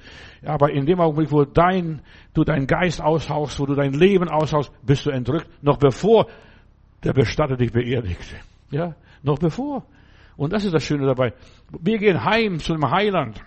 [0.44, 2.02] Aber in dem Augenblick, wo dein,
[2.34, 6.28] du deinen Geist aushaust, wo du dein Leben aushaust, bist du entrückt, noch bevor
[7.04, 8.36] der Bestatter dich beerdigt.
[8.72, 9.86] Ja, noch bevor.
[10.38, 11.34] Und das ist das Schöne dabei.
[11.80, 13.44] Wir gehen heim zu dem Heiland.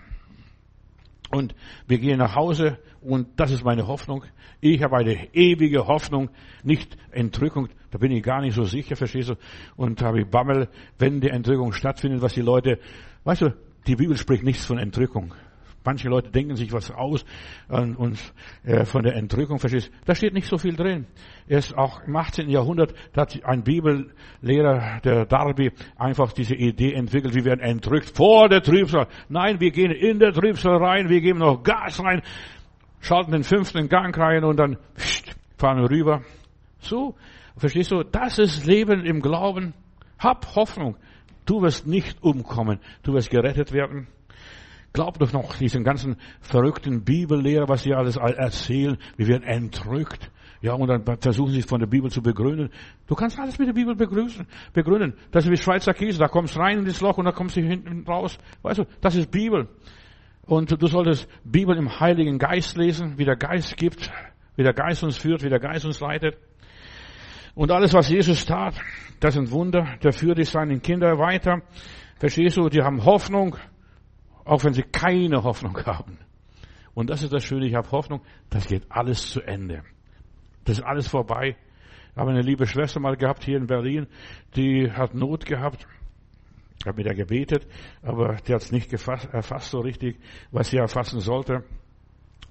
[1.31, 1.55] Und
[1.87, 4.23] wir gehen nach Hause und das ist meine Hoffnung.
[4.61, 6.29] Ich habe eine ewige Hoffnung,
[6.63, 7.69] nicht Entrückung.
[7.91, 9.35] Da bin ich gar nicht so sicher, verstehst du?
[9.75, 12.79] Und habe ich Bammel, wenn die Entrückung stattfindet, was die Leute,
[13.23, 13.53] weißt du,
[13.87, 15.33] die Bibel spricht nichts von Entrückung.
[15.85, 17.23] Manche Leute denken sich was aus
[17.67, 18.17] und,
[18.63, 19.91] äh, von der Entrückung verstehst.
[20.05, 21.05] Da steht nicht so viel drin.
[21.47, 22.49] Erst auch im 18.
[22.49, 28.61] Jahrhundert hat ein Bibellehrer, der Darby, einfach diese Idee entwickelt, wir werden entrückt vor der
[28.61, 29.07] Trübsal.
[29.29, 32.23] Nein, wir gehen in der Trübsal rein, wir geben noch Gas rein,
[32.99, 36.21] schalten den fünften Gang rein und dann pst, fahren wir rüber.
[36.79, 37.15] So,
[37.57, 38.03] verstehst du?
[38.03, 39.73] Das ist Leben im Glauben.
[40.17, 40.95] Hab Hoffnung.
[41.45, 42.79] Du wirst nicht umkommen.
[43.03, 44.07] Du wirst gerettet werden.
[44.95, 48.97] Glaub doch noch diesen ganzen verrückten Bibellehrer, was sie alles erzählen.
[49.17, 50.31] Wir werden entrückt.
[50.61, 52.69] Ja, und dann versuchen sie es von der Bibel zu begründen.
[53.05, 55.13] Du kannst alles mit der Bibel begrüßen, begründen.
[55.31, 56.17] Das ist wie Schweizer Käse.
[56.17, 58.37] Da kommst rein in das Loch und da kommst du hinten raus.
[58.61, 59.67] Weißt du, das ist Bibel.
[60.45, 64.09] Und du solltest Bibel im Heiligen Geist lesen, wie der Geist gibt,
[64.55, 66.37] wie der Geist uns führt, wie der Geist uns leitet.
[67.53, 68.75] Und alles, was Jesus tat,
[69.19, 69.97] das sind Wunder.
[70.03, 71.63] Der führt die seinen Kinder weiter.
[72.17, 72.69] Verstehst du?
[72.69, 73.57] Die haben Hoffnung
[74.45, 76.19] auch wenn sie keine Hoffnung haben.
[76.93, 79.83] Und das ist das Schöne, ich habe Hoffnung, das geht alles zu Ende.
[80.63, 81.57] Das ist alles vorbei.
[82.11, 84.07] Ich habe eine liebe Schwester mal gehabt hier in Berlin,
[84.55, 85.85] die hat Not gehabt.
[86.79, 87.67] Ich mit ihr gebetet,
[88.03, 90.19] aber die hat es nicht gefasst, erfasst so richtig,
[90.51, 91.63] was sie erfassen sollte.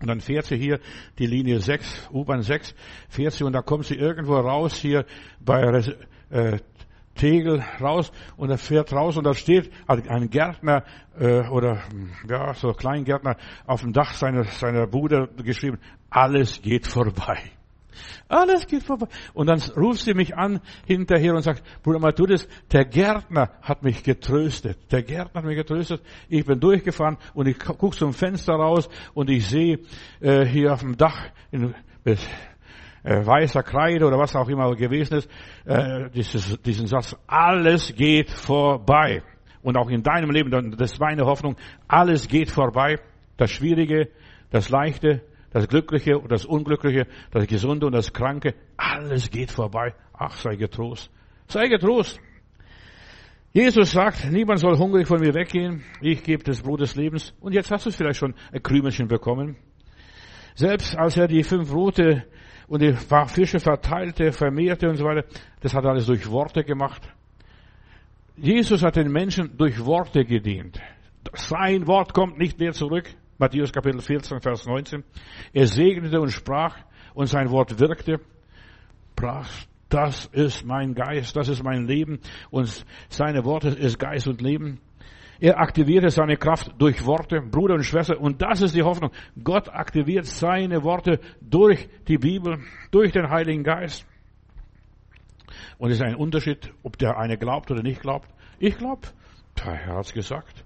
[0.00, 0.80] Und dann fährt sie hier
[1.18, 2.74] die Linie 6, U-Bahn 6,
[3.08, 5.06] fährt sie und da kommt sie irgendwo raus hier
[5.40, 5.62] bei
[6.30, 6.58] äh,
[7.14, 10.84] Tegel raus und er fährt raus und da steht ein Gärtner
[11.18, 11.82] äh, oder
[12.28, 15.78] ja so Kleingärtner auf dem Dach seiner seiner Bude geschrieben:
[16.10, 17.38] Alles geht vorbei.
[18.28, 19.06] Alles geht vorbei.
[19.32, 24.02] Und dann ruft sie mich an hinterher und sagt, Bruder Matthäus, der Gärtner hat mich
[24.02, 24.90] getröstet.
[24.90, 26.02] Der Gärtner hat mich getröstet.
[26.28, 29.80] Ich bin durchgefahren und ich gucke zum Fenster raus und ich sehe
[30.20, 31.74] äh, hier auf dem Dach in,
[33.04, 35.30] äh, weißer Kreide oder was auch immer gewesen ist,
[35.66, 39.22] äh, dieses, diesen Satz, alles geht vorbei.
[39.62, 42.98] Und auch in deinem Leben, das ist meine Hoffnung, alles geht vorbei.
[43.36, 44.08] Das Schwierige,
[44.50, 49.94] das Leichte, das Glückliche und das Unglückliche, das Gesunde und das Kranke, alles geht vorbei.
[50.12, 51.10] Ach, sei getrost.
[51.48, 52.20] Sei getrost.
[53.52, 55.84] Jesus sagt, niemand soll hungrig von mir weggehen.
[56.00, 57.32] Ich gebe das Brot des Lebens.
[57.40, 59.56] Und jetzt hast du vielleicht schon ein Krümelchen bekommen.
[60.56, 62.24] Selbst als er die fünf Brote
[62.68, 62.94] und die
[63.26, 65.24] Fische verteilte, vermehrte und so weiter.
[65.60, 67.02] Das hat alles durch Worte gemacht.
[68.36, 70.80] Jesus hat den Menschen durch Worte gedient.
[71.34, 73.08] Sein Wort kommt nicht mehr zurück.
[73.38, 75.04] Matthäus Kapitel 14, Vers 19.
[75.52, 76.76] Er segnete und sprach
[77.14, 78.20] und sein Wort wirkte.
[79.88, 82.18] Das ist mein Geist, das ist mein Leben
[82.50, 84.80] und seine Worte ist Geist und Leben.
[85.40, 88.20] Er aktivierte seine Kraft durch Worte, Bruder und Schwester.
[88.20, 89.10] Und das ist die Hoffnung.
[89.42, 94.06] Gott aktiviert seine Worte durch die Bibel, durch den Heiligen Geist.
[95.78, 98.28] Und es ist ein Unterschied, ob der eine glaubt oder nicht glaubt.
[98.58, 99.08] Ich glaube,
[99.64, 100.64] der Herr hat es gesagt.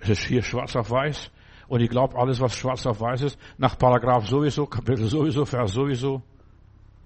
[0.00, 1.30] Es ist hier schwarz auf weiß.
[1.68, 5.72] Und ich glaube alles, was schwarz auf weiß ist, nach Paragraph sowieso, Kapitel sowieso, Vers
[5.72, 6.22] sowieso,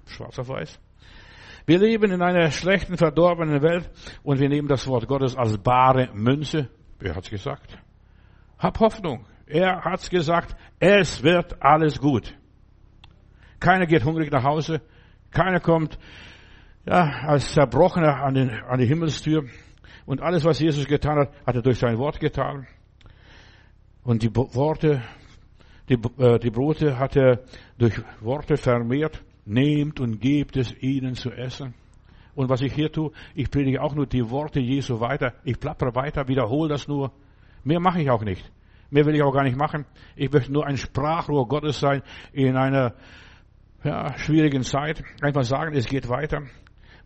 [0.06, 0.80] schwarz auf weiß.
[1.66, 3.90] Wir leben in einer schlechten, verdorbenen Welt
[4.22, 6.68] und wir nehmen das Wort Gottes als bare Münze.
[7.00, 7.76] Wer hat's gesagt?
[8.56, 9.26] Hab Hoffnung.
[9.46, 10.56] Er hat's gesagt.
[10.78, 12.36] Es wird alles gut.
[13.58, 14.80] Keiner geht hungrig nach Hause.
[15.32, 15.98] Keiner kommt,
[16.86, 19.44] ja, als Zerbrochener an, den, an die Himmelstür.
[20.04, 22.68] Und alles, was Jesus getan hat, hat er durch sein Wort getan.
[24.04, 25.02] Und die Worte,
[25.88, 27.40] die, äh, die Brote hat er
[27.76, 29.24] durch Worte vermehrt.
[29.46, 31.74] Nehmt und gebt es ihnen zu essen.
[32.34, 35.32] Und was ich hier tue, ich predige auch nur die Worte Jesu weiter.
[35.44, 37.12] Ich plappere weiter, wiederhole das nur.
[37.64, 38.52] Mehr mache ich auch nicht.
[38.90, 39.86] Mehr will ich auch gar nicht machen.
[40.14, 42.94] Ich möchte nur ein Sprachrohr Gottes sein in einer
[43.82, 45.02] ja, schwierigen Zeit.
[45.22, 46.42] Einfach sagen, es geht weiter.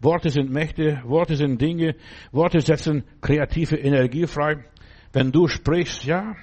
[0.01, 1.95] Worte sind Mächte, Worte sind Dinge,
[2.33, 4.65] Worte setzen kreative Energie frei.
[5.13, 6.35] Wenn du sprichst, ja,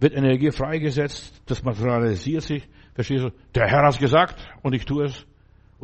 [0.00, 2.66] wird Energie freigesetzt, das materialisiert sich.
[2.94, 3.30] Verstehst du?
[3.54, 5.26] Der Herr hat gesagt und ich tue es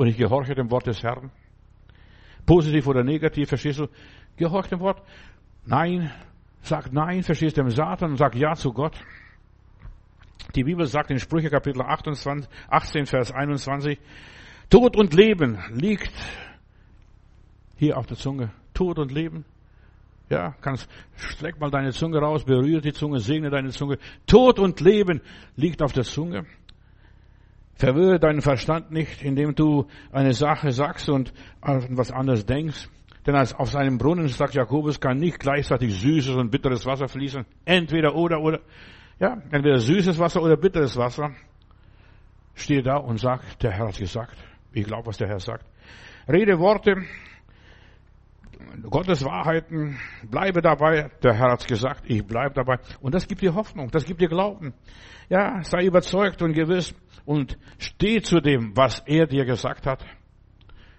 [0.01, 1.31] und ich gehorche dem Wort des Herrn.
[2.47, 3.87] Positiv oder negativ, verstehst du?
[4.39, 5.03] Gehorch dem Wort.
[5.67, 6.11] Nein,
[6.63, 8.97] sag Nein, verstehst du dem Satan sag Ja zu Gott.
[10.55, 13.99] Die Bibel sagt in Sprüche Kapitel 28, 18, Vers 21,
[14.71, 16.15] Tod und Leben liegt
[17.77, 18.53] hier auf der Zunge.
[18.73, 19.45] Tod und Leben.
[20.31, 23.99] Ja, kannst, streck mal deine Zunge raus, berühre die Zunge, segne deine Zunge.
[24.27, 25.21] Tod und Leben
[25.57, 26.47] liegt auf der Zunge.
[27.81, 32.91] Verwirre deinen Verstand nicht, indem du eine Sache sagst und an was anderes denkst.
[33.27, 37.47] Denn als auf seinem Brunnen, sagt Jakobus, kann nicht gleichzeitig süßes und bitteres Wasser fließen.
[37.65, 38.61] Entweder oder oder.
[39.19, 41.31] Ja, entweder süßes Wasser oder bitteres Wasser.
[42.55, 44.37] Stehe da und sag, der Herr hat gesagt.
[44.75, 45.65] Ich glaube, was der Herr sagt.
[46.29, 46.97] Rede Worte,
[48.89, 49.99] Gottes Wahrheiten,
[50.31, 51.11] bleibe dabei.
[51.23, 52.79] Der Herr hat gesagt, ich bleibe dabei.
[53.01, 54.75] Und das gibt dir Hoffnung, das gibt dir Glauben.
[55.29, 56.95] Ja, sei überzeugt und gewiss
[57.25, 60.05] und steh zu dem, was er dir gesagt hat.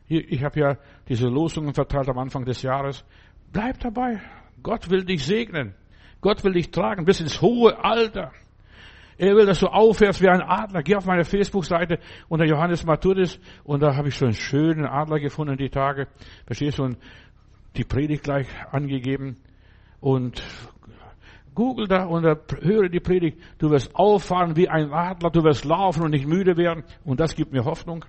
[0.07, 3.05] Ich habe ja diese Losungen verteilt am Anfang des Jahres.
[3.51, 4.21] Bleib dabei.
[4.61, 5.73] Gott will dich segnen.
[6.19, 8.31] Gott will dich tragen bis ins hohe Alter.
[9.17, 10.81] Er will, dass du aufhörst wie ein Adler.
[10.81, 15.19] Geh auf meine Facebook-Seite unter Johannes Maturis und da habe ich so einen schönen Adler
[15.19, 16.07] gefunden die Tage.
[16.45, 16.83] Verstehst du?
[16.83, 16.97] Und
[17.77, 19.37] die Predigt gleich angegeben
[19.99, 20.43] und
[21.53, 22.23] Google da und
[22.61, 23.37] höre die Predigt.
[23.57, 26.83] Du wirst auffahren wie ein Adler, du wirst laufen und nicht müde werden.
[27.03, 28.05] Und das gibt mir Hoffnung.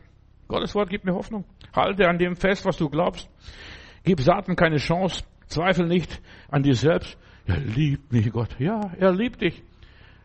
[0.49, 1.45] Gottes Wort gibt mir Hoffnung.
[1.75, 3.29] Halte an dem fest, was du glaubst.
[4.05, 5.25] Gib Satan keine Chance.
[5.47, 7.19] Zweifel nicht an dir selbst.
[7.47, 8.55] Er liebt mich, Gott.
[8.59, 9.63] Ja, er liebt dich.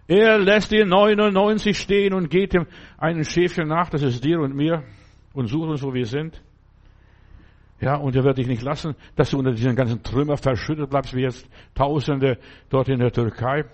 [0.07, 4.55] Er lässt dir 99 stehen und geht dem einen Schäfchen nach, das ist dir und
[4.55, 4.83] mir,
[5.33, 6.41] und sucht uns, wo wir sind.
[7.79, 11.15] Ja, und er wird dich nicht lassen, dass du unter diesen ganzen Trümmer verschüttet bleibst,
[11.15, 13.65] wie jetzt Tausende dort in der Türkei.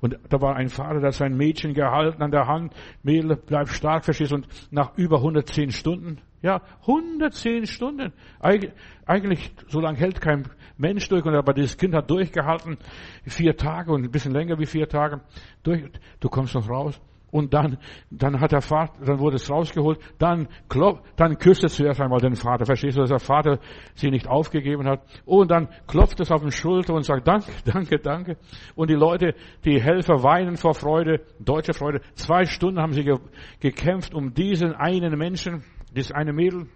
[0.00, 2.74] Und da war ein Vater, der sein Mädchen gehalten an der Hand.
[3.02, 8.12] Mädel, bleib stark, verstehst Und nach über 110 Stunden, ja, 110 Stunden.
[8.38, 10.44] Eigentlich, so lange hält kein
[10.76, 11.24] Mensch durch.
[11.24, 12.76] Und aber dieses Kind hat durchgehalten.
[13.24, 15.22] Vier Tage und ein bisschen länger wie vier Tage.
[15.62, 15.82] Durch,
[16.20, 17.00] du kommst noch raus.
[17.30, 17.78] Und dann,
[18.10, 22.20] dann hat der Vater, dann wurde es rausgeholt, dann klopft, dann küsst es zuerst einmal
[22.20, 22.64] den Vater.
[22.64, 23.58] Verstehst du, dass der Vater
[23.94, 25.02] sie nicht aufgegeben hat?
[25.24, 28.36] Und dann klopft es auf den Schulter und sagt, danke, danke, danke.
[28.76, 29.34] Und die Leute,
[29.64, 32.00] die Helfer weinen vor Freude, deutsche Freude.
[32.14, 33.16] Zwei Stunden haben sie ge
[33.60, 36.68] gekämpft um diesen einen Menschen, dieses eine Mädel.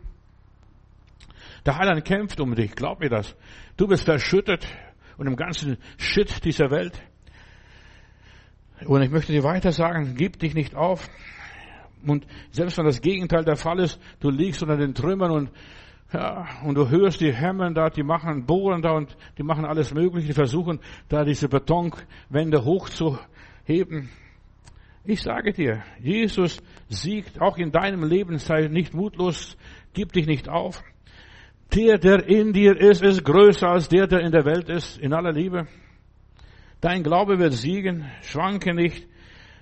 [1.65, 3.37] Der Heiland kämpft um dich, glaub mir das.
[3.77, 4.67] Du bist verschüttet
[5.17, 7.01] und im ganzen Shit dieser Welt.
[8.87, 11.09] Und ich möchte dir weiter sagen, gib dich nicht auf.
[12.07, 15.51] Und selbst wenn das Gegenteil der Fall ist, du liegst unter den Trümmern und
[16.13, 19.95] ja, und du hörst die Hämmern da, die machen, bohren da und die machen alles
[19.95, 24.09] Mögliche, die versuchen da diese Betonwände hochzuheben.
[25.05, 29.57] Ich sage dir, Jesus siegt auch in deinem Leben, sei nicht mutlos,
[29.93, 30.83] gib dich nicht auf.
[31.75, 35.13] Der, der in dir ist, ist größer als der, der in der Welt ist, in
[35.13, 35.69] aller Liebe.
[36.81, 39.07] Dein Glaube wird siegen, schwanke nicht.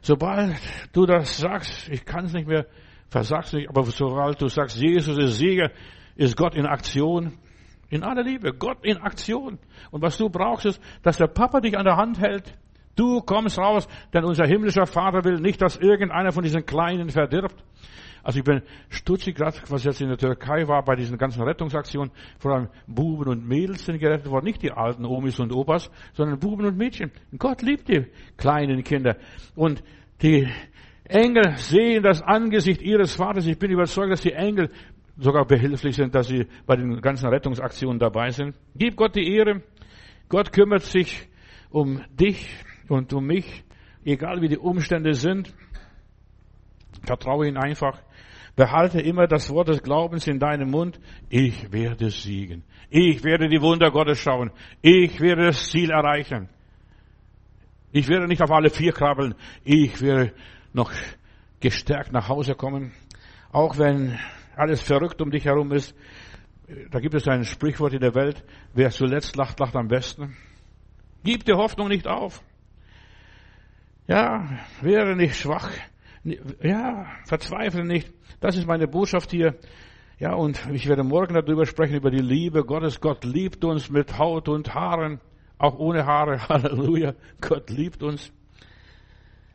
[0.02, 0.54] Sobald
[0.92, 2.66] du das sagst, ich kann es nicht mehr,
[3.08, 5.70] versagst nicht, aber sobald du sagst, Jesus ist Sieger,
[6.14, 7.38] ist Gott in Aktion.
[7.90, 9.58] In aller Liebe, Gott in Aktion.
[9.90, 12.56] Und was du brauchst, ist, dass der Papa dich an der Hand hält.
[12.94, 17.56] Du kommst raus, denn unser himmlischer Vater will nicht, dass irgendeiner von diesen Kleinen verdirbt.
[18.22, 22.10] Also ich bin stutzig, gerade was jetzt in der Türkei war, bei diesen ganzen Rettungsaktionen,
[22.38, 26.38] vor allem Buben und Mädels sind gerettet worden, nicht die alten Omis und Opas, sondern
[26.38, 27.10] Buben und Mädchen.
[27.38, 29.16] Gott liebt die kleinen Kinder.
[29.54, 29.82] Und
[30.22, 30.48] die
[31.04, 33.46] Engel sehen das Angesicht ihres Vaters.
[33.46, 34.70] Ich bin überzeugt, dass die Engel
[35.16, 38.56] sogar behilflich sind, dass sie bei den ganzen Rettungsaktionen dabei sind.
[38.74, 39.62] Gib Gott die Ehre.
[40.28, 41.28] Gott kümmert sich
[41.70, 42.48] um dich
[42.88, 43.64] und um mich,
[44.04, 45.54] egal wie die Umstände sind.
[47.04, 48.00] Vertraue ihn einfach.
[48.58, 50.98] Behalte immer das Wort des Glaubens in deinem Mund.
[51.28, 52.64] Ich werde siegen.
[52.90, 54.50] Ich werde die Wunder Gottes schauen.
[54.82, 56.48] Ich werde das Ziel erreichen.
[57.92, 59.36] Ich werde nicht auf alle vier krabbeln.
[59.62, 60.32] Ich werde
[60.72, 60.90] noch
[61.60, 62.90] gestärkt nach Hause kommen.
[63.52, 64.18] Auch wenn
[64.56, 65.94] alles verrückt um dich herum ist.
[66.90, 68.42] Da gibt es ein Sprichwort in der Welt.
[68.74, 70.36] Wer zuletzt lacht, lacht am besten.
[71.22, 72.42] Gib dir Hoffnung nicht auf.
[74.08, 74.48] Ja,
[74.80, 75.70] wäre nicht schwach.
[76.62, 78.12] Ja, verzweifle nicht.
[78.40, 79.54] Das ist meine Botschaft hier.
[80.18, 83.00] Ja, und ich werde morgen darüber sprechen, über die Liebe Gottes.
[83.00, 85.20] Gott liebt uns mit Haut und Haaren,
[85.58, 86.38] auch ohne Haare.
[86.48, 87.14] Halleluja.
[87.40, 88.32] Gott liebt uns.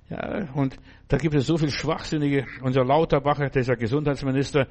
[0.10, 2.46] Ja, und da gibt es so viel Schwachsinnige.
[2.62, 4.68] Unser Lauterbacher, dieser Gesundheitsminister,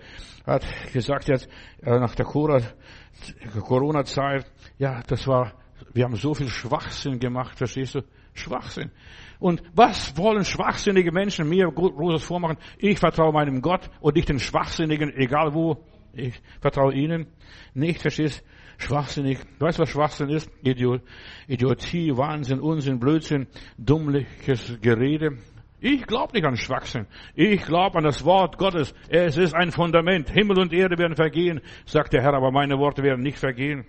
[0.46, 1.48] hat gesagt jetzt,
[1.82, 4.46] äh, nach der Corona-Zeit,
[4.78, 5.52] ja, das war,
[5.92, 8.02] wir haben so viel Schwachsinn gemacht, verstehst du?
[8.34, 8.90] Schwachsinn.
[9.38, 12.58] Und was wollen schwachsinnige Menschen mir Großes vormachen?
[12.78, 15.84] Ich vertraue meinem Gott und nicht den Schwachsinnigen, egal wo.
[16.14, 17.26] Ich vertraue ihnen
[17.74, 18.44] nicht, verstehst?
[18.78, 19.38] Schwachsinnig.
[19.58, 20.50] Du weißt, was Schwachsinn ist?
[20.62, 21.02] Idiot,
[21.46, 23.46] Idiotie, Wahnsinn, Unsinn, Blödsinn,
[23.78, 25.38] dummliches Gerede.
[25.80, 27.06] Ich glaube nicht an Schwachsinn.
[27.34, 28.94] Ich glaube an das Wort Gottes.
[29.08, 30.30] Es ist ein Fundament.
[30.30, 33.84] Himmel und Erde werden vergehen, sagt der Herr, aber meine Worte werden nicht vergehen.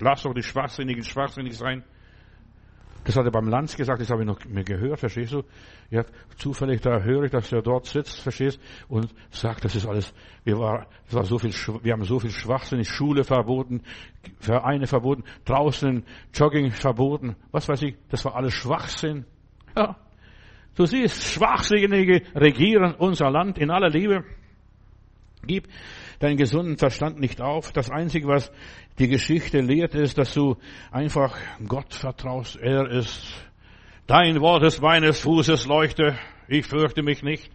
[0.00, 1.84] Lass doch die Schwachsinnigen schwachsinnig sein.
[3.04, 5.42] Das hat er beim Lanz gesagt, das habe ich noch mir gehört, verstehst du?
[5.90, 6.04] Ja,
[6.36, 8.60] zufällig da höre ich, dass er dort sitzt, verstehst?
[8.88, 10.12] Und sagt, das ist alles,
[10.44, 13.82] wir war, das war so viel, wir haben so viel Schwachsinn, Schule verboten,
[14.38, 19.24] Vereine verboten, draußen Jogging verboten, was weiß ich, das war alles Schwachsinn.
[19.76, 19.96] Ja.
[20.76, 24.24] Du siehst, Schwachsinnige regieren unser Land in aller Liebe.
[25.46, 25.68] Gib
[26.20, 27.72] deinen gesunden Verstand nicht auf.
[27.72, 28.52] Das Einzige, was
[28.98, 30.56] die Geschichte lehrt, ist, dass du
[30.92, 32.56] einfach Gott vertraust.
[32.56, 33.26] Er ist,
[34.06, 36.16] dein Wort ist meines Fußes Leuchte.
[36.46, 37.50] Ich fürchte mich nicht.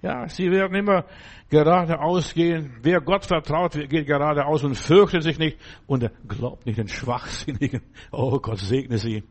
[0.00, 1.04] Ja, sie werden immer
[1.50, 2.76] geradeaus gehen.
[2.82, 7.82] Wer Gott vertraut, geht geradeaus und fürchtet sich nicht und glaubt nicht den Schwachsinnigen.
[8.12, 9.24] Oh Gott segne sie,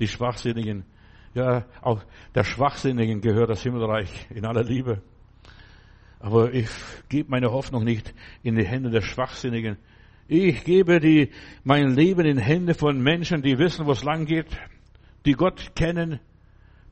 [0.00, 0.84] die Schwachsinnigen.
[1.34, 2.02] Ja, auch
[2.34, 5.02] der Schwachsinnigen gehört das Himmelreich in aller Liebe.
[6.26, 6.68] Aber ich
[7.08, 8.12] gebe meine Hoffnung nicht
[8.42, 9.76] in die Hände der Schwachsinnigen.
[10.26, 11.30] Ich gebe die,
[11.62, 14.48] mein Leben in Hände von Menschen, die wissen, wo es lang geht,
[15.24, 16.18] die Gott kennen,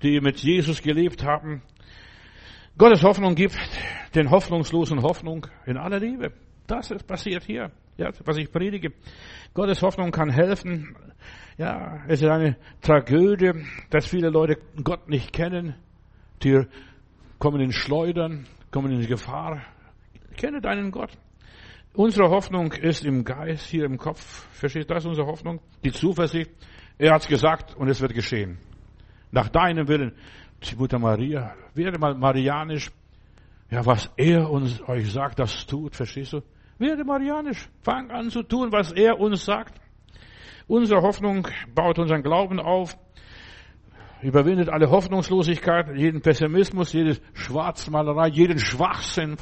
[0.04, 1.62] die mit Jesus gelebt haben.
[2.78, 3.58] Gottes Hoffnung gibt
[4.14, 6.32] den Hoffnungslosen Hoffnung in aller Liebe.
[6.68, 8.92] Das ist passiert hier, ja, was ich predige.
[9.52, 10.94] Gottes Hoffnung kann helfen.
[11.58, 15.74] Ja, es ist eine Tragödie, dass viele Leute Gott nicht kennen.
[16.44, 16.62] Die
[17.40, 19.62] kommen in Schleudern, kommen in Gefahr.
[20.36, 21.12] Kenne deinen Gott.
[21.92, 24.48] Unsere Hoffnung ist im Geist, hier im Kopf.
[24.50, 25.60] Verstehst du, das ist unsere Hoffnung?
[25.84, 26.50] Die Zuversicht.
[26.98, 28.58] Er hat's gesagt und es wird geschehen.
[29.30, 30.10] Nach deinem Willen.
[30.64, 32.90] Die Mutter Maria, werde mal marianisch.
[33.70, 36.40] Ja, was er uns euch sagt, das tut, verstehst du?
[36.78, 37.68] Werde marianisch.
[37.82, 39.80] Fang an zu tun, was er uns sagt.
[40.66, 42.96] Unsere Hoffnung baut unseren Glauben auf
[44.24, 49.36] überwindet alle Hoffnungslosigkeit, jeden Pessimismus, jede Schwarzmalerei, jeden Schwachsinn.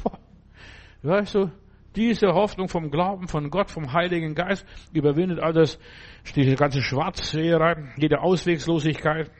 [1.01, 1.51] Weißt du,
[1.95, 5.79] diese Hoffnung vom Glauben von Gott, vom Heiligen Geist, überwindet all das,
[6.35, 9.31] diese ganze Schwarzseherei, jede Auswegslosigkeit.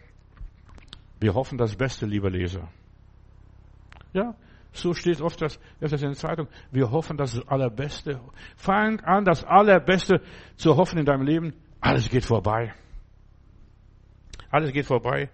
[1.20, 2.70] Wir hoffen das Beste, lieber Leser.
[4.14, 4.36] Ja,
[4.72, 6.48] so steht oft das, öfters in der Zeitung.
[6.72, 8.22] Wir hoffen das Allerbeste.
[8.56, 10.22] Fang an, das Allerbeste
[10.56, 11.54] zu hoffen in deinem Leben.
[11.82, 12.74] Alles geht vorbei.
[14.54, 15.32] Alles geht vorbei.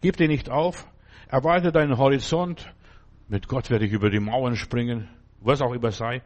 [0.00, 0.86] Gib dir nicht auf.
[1.28, 2.72] Erweite deinen Horizont.
[3.28, 5.10] Mit Gott werde ich über die Mauern springen,
[5.42, 6.22] was auch immer sei.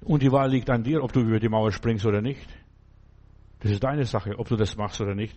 [0.00, 2.48] Und die Wahl liegt an dir, ob du über die Mauer springst oder nicht.
[3.58, 5.36] Das ist deine Sache, ob du das machst oder nicht.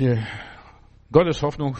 [0.00, 0.20] Die
[1.12, 1.78] Gottes Hoffnung,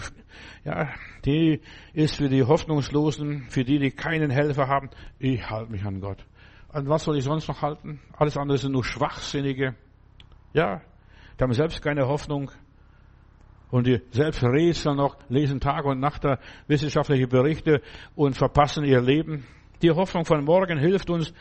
[0.64, 0.90] ja,
[1.24, 1.60] die
[1.94, 4.88] ist für die Hoffnungslosen, für die, die keinen Helfer haben.
[5.18, 6.24] Ich halte mich an Gott.
[6.68, 7.98] An was soll ich sonst noch halten?
[8.16, 9.74] Alles andere sind nur Schwachsinnige.
[10.52, 10.80] Ja,
[11.36, 12.52] die haben selbst keine Hoffnung.
[13.70, 16.24] Und die selbst rätseln noch, lesen Tag und Nacht
[16.66, 17.82] wissenschaftliche Berichte
[18.14, 19.44] und verpassen ihr Leben.
[19.82, 21.32] Die Hoffnung von morgen hilft uns,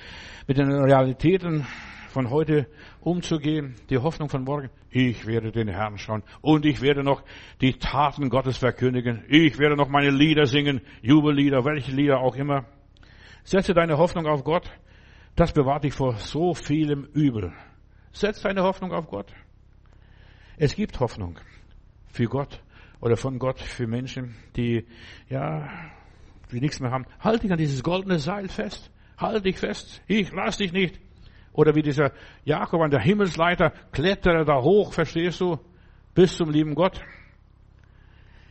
[0.46, 1.66] mit den Realitäten
[2.10, 2.68] von heute
[3.02, 3.76] umzugehen.
[3.90, 4.70] Die Hoffnung von morgen.
[4.90, 7.24] Ich werde den Herrn schauen und ich werde noch
[7.62, 9.24] die Taten Gottes verkündigen.
[9.28, 12.66] Ich werde noch meine Lieder singen, Jubellieder, welche Lieder auch immer.
[13.44, 14.70] Setze deine Hoffnung auf Gott.
[15.36, 17.54] Das bewahrt dich vor so vielem Übel.
[18.12, 19.32] Setz deine Hoffnung auf Gott.
[20.58, 21.40] Es gibt Hoffnung
[22.17, 22.63] für Gott
[22.99, 24.86] oder von Gott für Menschen, die,
[25.30, 25.69] ja,
[26.51, 27.06] die nichts mehr haben.
[27.19, 28.91] Halt dich an dieses goldene Seil fest.
[29.17, 30.01] Halt dich fest.
[30.08, 30.99] Ich lass dich nicht.
[31.53, 32.12] Oder wie dieser
[32.43, 35.60] Jakob an der Himmelsleiter, klettere da hoch, verstehst du,
[36.15, 37.01] bis zum lieben Gott.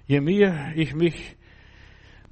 [0.07, 1.37] Je mehr ich mich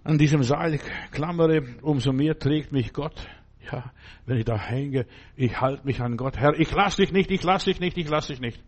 [0.04, 0.78] an diesem Seil
[1.10, 3.26] klammere, umso mehr trägt mich Gott.
[3.72, 3.92] Ja,
[4.26, 6.36] wenn ich da hänge, ich halte mich an Gott.
[6.36, 8.62] Herr, ich lass dich nicht, ich lass dich nicht, ich lass dich nicht.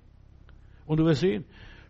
[0.86, 1.44] Und du wirst sehen,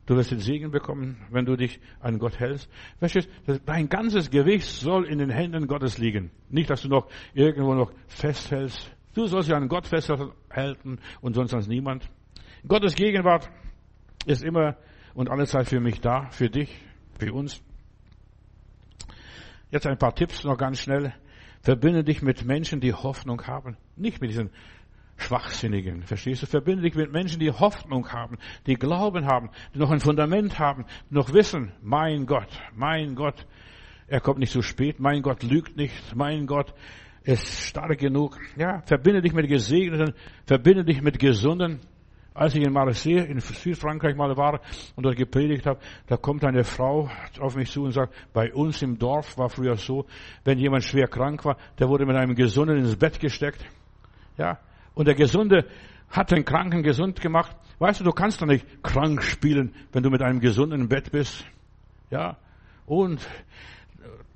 [0.06, 2.70] Du wirst den Segen bekommen, wenn du dich an Gott hältst.
[2.98, 3.28] Verstehst?
[3.66, 6.30] Dein ganzes Gewicht soll in den Händen Gottes liegen.
[6.48, 8.94] Nicht, dass du noch irgendwo noch festhältst.
[9.14, 12.08] Du sollst ja an Gott festhalten und sonst an niemand.
[12.68, 13.50] Gottes Gegenwart
[14.26, 14.76] ist immer
[15.14, 16.78] und alle Zeit für mich da, für dich,
[17.18, 17.60] für uns.
[19.70, 21.14] Jetzt ein paar Tipps noch ganz schnell.
[21.62, 23.76] Verbinde dich mit Menschen, die Hoffnung haben.
[23.96, 24.50] Nicht mit diesen
[25.16, 26.02] Schwachsinnigen.
[26.02, 26.46] Verstehst du?
[26.46, 30.84] Verbinde dich mit Menschen, die Hoffnung haben, die Glauben haben, die noch ein Fundament haben,
[31.10, 33.46] die noch wissen, mein Gott, mein Gott,
[34.06, 36.74] er kommt nicht zu spät, mein Gott lügt nicht, mein Gott
[37.24, 38.38] ist stark genug.
[38.56, 40.14] Ja, verbinde dich mit Gesegneten,
[40.46, 41.80] verbinde dich mit Gesunden.
[42.32, 44.60] Als ich in Marseille in Südfrankreich mal war
[44.94, 47.08] und dort gepredigt habe, da kommt eine Frau
[47.40, 50.04] auf mich zu und sagt, bei uns im Dorf war früher so,
[50.44, 53.64] wenn jemand schwer krank war, der wurde mit einem Gesunden ins Bett gesteckt.
[54.36, 54.58] Ja,
[54.96, 55.66] und der Gesunde
[56.10, 57.54] hat den Kranken gesund gemacht.
[57.78, 61.12] Weißt du, du kannst doch nicht krank spielen, wenn du mit einem Gesunden im Bett
[61.12, 61.44] bist.
[62.10, 62.38] Ja,
[62.86, 63.24] und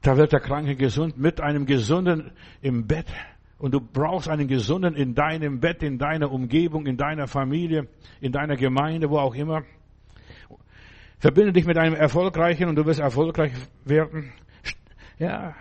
[0.02, 3.06] da wird der Kranke gesund mit einem Gesunden im Bett.
[3.58, 7.88] Und du brauchst einen Gesunden in deinem Bett, in deiner Umgebung, in deiner Familie,
[8.20, 9.62] in deiner Gemeinde, wo auch immer.
[11.18, 13.52] Verbinde dich mit einem Erfolgreichen und du wirst erfolgreich
[13.84, 14.32] werden.
[15.18, 15.54] Ja,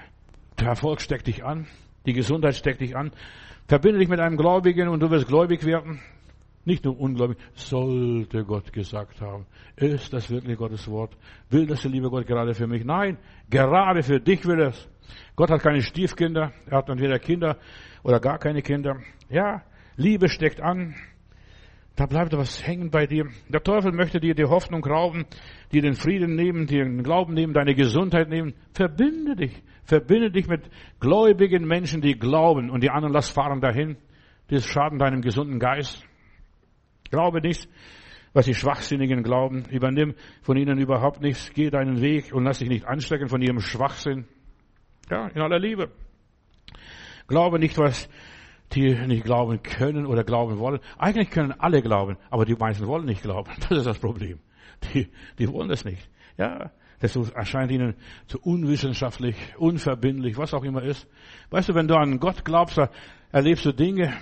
[0.59, 1.67] der Erfolg steckt dich an.
[2.05, 3.11] Die Gesundheit steckt dich an.
[3.69, 5.99] Verbinde dich mit einem Gläubigen und du wirst gläubig werden.
[6.65, 9.45] Nicht nur ungläubig, sollte Gott gesagt haben.
[9.75, 11.15] Ist das wirklich Gottes Wort?
[11.51, 12.83] Will das der liebe Gott gerade für mich?
[12.83, 14.89] Nein, gerade für dich will es.
[15.35, 17.57] Gott hat keine Stiefkinder, er hat entweder Kinder
[18.01, 18.97] oder gar keine Kinder.
[19.29, 19.61] Ja,
[19.97, 20.95] Liebe steckt an.
[21.99, 23.25] Da bleibt was hängen bei dir.
[23.49, 25.25] Der Teufel möchte dir die Hoffnung rauben,
[25.73, 28.53] dir den Frieden nehmen, dir den Glauben nehmen, deine Gesundheit nehmen.
[28.71, 29.61] Verbinde dich.
[29.83, 30.61] Verbinde dich mit
[31.01, 33.97] gläubigen Menschen, die glauben und die anderen lass fahren dahin.
[34.47, 36.01] Das schaden deinem gesunden Geist.
[37.11, 37.67] Glaube nicht,
[38.31, 39.65] was die Schwachsinnigen glauben.
[39.69, 41.51] Übernimm von ihnen überhaupt nichts.
[41.53, 44.25] Geh deinen Weg und lass dich nicht anstecken von ihrem Schwachsinn.
[45.11, 45.91] Ja, in aller Liebe.
[47.27, 48.07] Glaube nicht, was
[48.73, 50.79] die nicht glauben können oder glauben wollen.
[50.97, 53.49] Eigentlich können alle glauben, aber die meisten wollen nicht glauben.
[53.69, 54.39] Das ist das Problem.
[54.93, 56.09] Die, die wollen das nicht.
[56.37, 57.95] Ja, das erscheint ihnen
[58.27, 61.07] zu unwissenschaftlich, unverbindlich, was auch immer ist.
[61.49, 62.79] Weißt du, wenn du an Gott glaubst,
[63.31, 64.13] erlebst du Dinge,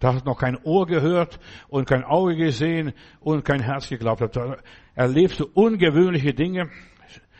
[0.00, 4.36] da hast noch kein Ohr gehört und kein Auge gesehen und kein Herz geglaubt.
[4.36, 4.56] Da
[4.94, 6.70] erlebst du ungewöhnliche Dinge.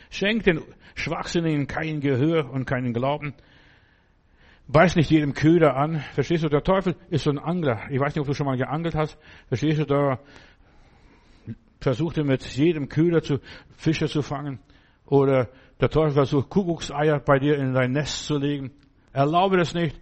[0.09, 0.61] Schenk den
[0.95, 3.33] Schwachsinnigen kein Gehör und keinen Glauben.
[4.71, 6.03] Beiß nicht jedem Köder an.
[6.13, 7.81] Verstehst du, der Teufel ist so ein Angler.
[7.89, 9.17] Ich weiß nicht, ob du schon mal geangelt hast.
[9.47, 10.19] Verstehst du, da
[11.81, 13.39] versucht er mit jedem Köder zu,
[13.77, 14.59] Fische zu fangen.
[15.07, 15.49] Oder
[15.81, 18.71] der Teufel versucht, Kuckuckseier bei dir in dein Nest zu legen.
[19.11, 19.99] Erlaube das nicht.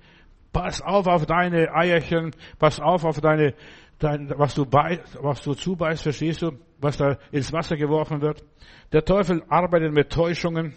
[0.52, 3.54] Pass auf auf deine Eierchen, pass auf auf deine,
[4.00, 8.44] dein, was du bei, was du zubeißt, verstehst du, was da ins Wasser geworfen wird.
[8.92, 10.74] Der Teufel arbeitet mit Täuschungen.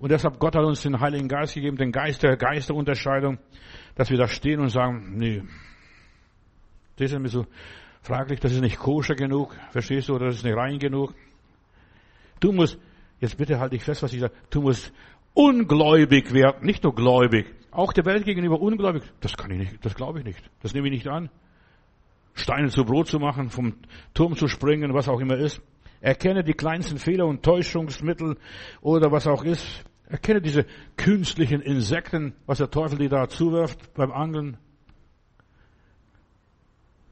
[0.00, 3.38] Und deshalb Gott hat uns den Heiligen Geist gegeben, den Geist der Geisterunterscheidung,
[3.94, 5.42] dass wir da stehen und sagen, nee,
[6.96, 7.46] das ist mir so
[8.02, 11.14] fraglich, das ist nicht koscher genug, verstehst du, oder das ist nicht rein genug.
[12.40, 12.78] Du musst,
[13.20, 14.90] jetzt bitte halte ich fest, was ich sage, du musst
[15.34, 19.02] ungläubig werden, nicht nur gläubig, auch der Welt gegenüber ungläubig.
[19.20, 20.42] Das kann ich nicht, das glaube ich nicht.
[20.62, 21.28] Das nehme ich nicht an.
[22.34, 23.74] Steine zu Brot zu machen, vom
[24.14, 25.60] Turm zu springen, was auch immer ist.
[26.00, 28.38] Erkenne die kleinsten Fehler und Täuschungsmittel
[28.80, 29.84] oder was auch ist.
[30.10, 34.58] Erkenne diese künstlichen Insekten, was der Teufel dir da zuwirft beim Angeln.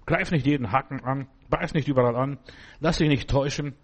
[0.04, 2.38] Greif nicht jeden Hacken an, beiß nicht überall an,
[2.80, 3.74] lass dich nicht täuschen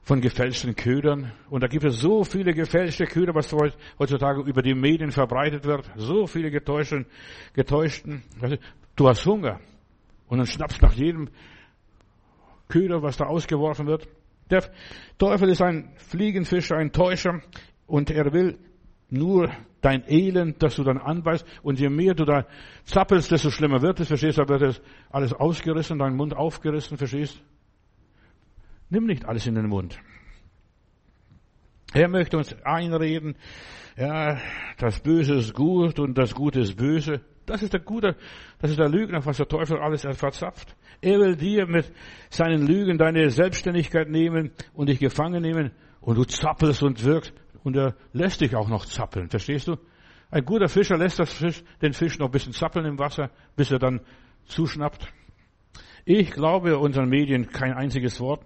[0.00, 1.32] von gefälschten Ködern.
[1.50, 3.54] Und da gibt es so viele gefälschte Köder, was
[3.98, 5.88] heutzutage über die Medien verbreitet wird.
[5.94, 7.06] So viele getäuschten,
[7.52, 8.22] getäuschten.
[8.96, 9.60] Du hast Hunger.
[10.26, 11.28] Und dann schnappst nach jedem
[12.68, 14.08] Köder, was da ausgeworfen wird.
[14.50, 14.64] Der
[15.18, 17.40] Teufel ist ein Fliegenfischer, ein Täuscher.
[17.86, 18.58] Und er will
[19.10, 21.44] nur dein Elend, dass du dann anbeißt.
[21.62, 22.46] Und je mehr du da
[22.84, 24.08] zappelst, desto schlimmer wird es.
[24.08, 24.42] Verstehst du?
[24.42, 26.96] Da wird es alles ausgerissen, dein Mund aufgerissen.
[26.96, 27.42] Verstehst?
[28.88, 29.98] Nimm nicht alles in den Mund.
[31.94, 33.36] Er möchte uns einreden,
[33.96, 34.38] ja,
[34.78, 37.20] das Böse ist gut und das Gute ist böse.
[37.44, 38.16] Das ist der Gute,
[38.60, 40.74] das ist der Lügner, was der Teufel alles verzapft.
[41.00, 41.92] Er will dir mit
[42.30, 47.34] seinen Lügen deine Selbstständigkeit nehmen und dich gefangen nehmen und du zappelst und wirkst
[47.64, 49.76] und er lässt dich auch noch zappeln, verstehst du?
[50.30, 53.78] Ein guter Fischer lässt Fisch, den Fisch noch ein bisschen zappeln im Wasser, bis er
[53.78, 54.00] dann
[54.46, 55.12] zuschnappt.
[56.04, 58.44] Ich glaube unseren Medien kein einziges Wort.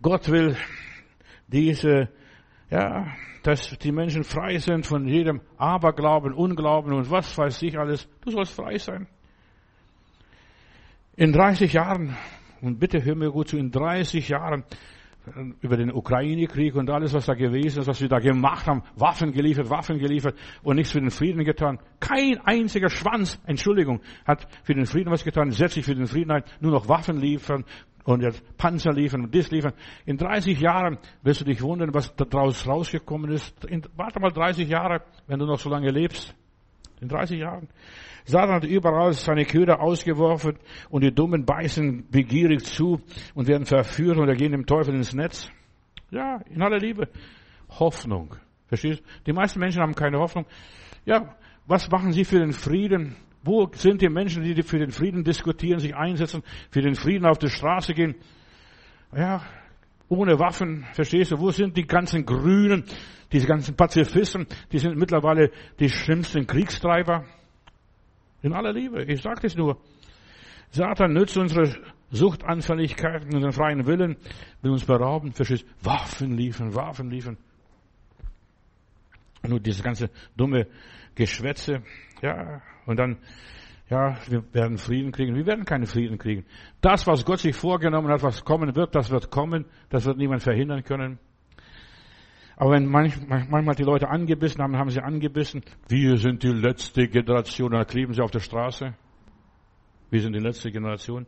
[0.00, 0.56] Gott will
[1.48, 2.08] diese,
[2.70, 3.06] ja,
[3.42, 8.08] dass die Menschen frei sind von jedem Aberglauben, Unglauben und was weiß ich alles.
[8.22, 9.06] Du sollst frei sein.
[11.16, 12.16] In 30 Jahren,
[12.60, 14.64] und bitte hör mir gut zu, in 30 Jahren
[15.60, 19.32] über den Ukraine-Krieg und alles, was da gewesen ist, was wir da gemacht haben, Waffen
[19.32, 21.78] geliefert, Waffen geliefert und nichts für den Frieden getan.
[22.00, 26.30] Kein einziger Schwanz, Entschuldigung, hat für den Frieden was getan, setzt sich für den Frieden
[26.30, 27.64] ein, nur noch Waffen liefern,
[28.06, 29.72] und jetzt Panzer liefern und das liefern.
[30.04, 33.64] In 30 Jahren wirst du dich wundern, was daraus rausgekommen ist.
[33.64, 36.34] In, warte mal 30 Jahre, wenn du noch so lange lebst.
[37.00, 37.68] In 30 Jahren.
[38.26, 40.58] Satan hat überall seine Köder ausgeworfen
[40.90, 43.00] und die Dummen beißen begierig zu
[43.34, 45.48] und werden verführt oder gehen dem Teufel ins Netz.
[46.10, 47.08] Ja, in aller Liebe.
[47.68, 48.34] Hoffnung.
[48.66, 49.04] Verstehst du?
[49.26, 50.44] Die meisten Menschen haben keine Hoffnung.
[51.04, 53.16] Ja, was machen sie für den Frieden?
[53.44, 57.38] Wo sind die Menschen, die für den Frieden diskutieren, sich einsetzen, für den Frieden auf
[57.38, 58.16] die Straße gehen?
[59.16, 59.40] Ja,
[60.08, 61.38] ohne Waffen, verstehst du?
[61.38, 62.84] Wo sind die ganzen Grünen,
[63.32, 64.46] diese ganzen Pazifisten?
[64.72, 67.24] Die sind mittlerweile die schlimmsten Kriegstreiber.
[68.42, 69.78] In aller Liebe, ich sage es nur.
[70.70, 71.74] Satan nützt unsere
[72.10, 74.16] Suchtanfälligkeiten, unseren freien Willen,
[74.62, 75.66] will uns berauben, verstehst?
[75.82, 77.36] Waffen liefern, Waffen liefern.
[79.46, 80.66] Nur diese ganze dumme
[81.14, 81.82] Geschwätze,
[82.22, 83.18] ja, und dann,
[83.88, 85.34] ja, wir werden Frieden kriegen.
[85.34, 86.44] Wir werden keinen Frieden kriegen.
[86.80, 89.64] Das, was Gott sich vorgenommen hat, was kommen wird, das wird kommen.
[89.90, 91.18] Das wird niemand verhindern können.
[92.56, 95.62] Aber wenn manchmal die Leute angebissen haben, haben sie angebissen.
[95.88, 97.72] Wir sind die letzte Generation.
[97.72, 98.94] Dann kleben sie auf der Straße.
[100.10, 101.26] Wir sind die letzte Generation.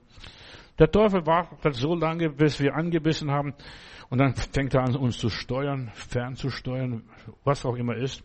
[0.78, 3.52] Der Teufel wartet so lange, bis wir angebissen haben.
[4.08, 7.02] Und dann fängt er an, uns zu steuern, fernzusteuern,
[7.44, 8.24] was auch immer ist.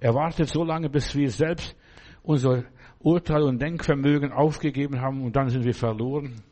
[0.00, 1.76] Er wartet so lange, bis wir selbst
[2.24, 2.64] unser
[2.98, 6.42] Urteil und Denkvermögen aufgegeben haben und dann sind wir verloren.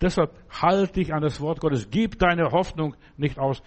[0.00, 1.90] Deshalb halte dich an das Wort Gottes.
[1.90, 3.62] Gib deine Hoffnung nicht aus.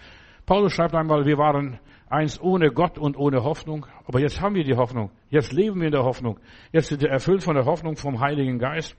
[0.46, 1.78] Paulus schreibt einmal, wir waren
[2.08, 5.10] einst ohne Gott und ohne Hoffnung, aber jetzt haben wir die Hoffnung.
[5.30, 6.38] Jetzt leben wir in der Hoffnung.
[6.72, 8.96] Jetzt sind wir erfüllt von der Hoffnung vom Heiligen Geist.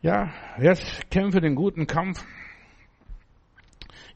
[0.00, 2.24] Ja, jetzt kämpfe den guten Kampf.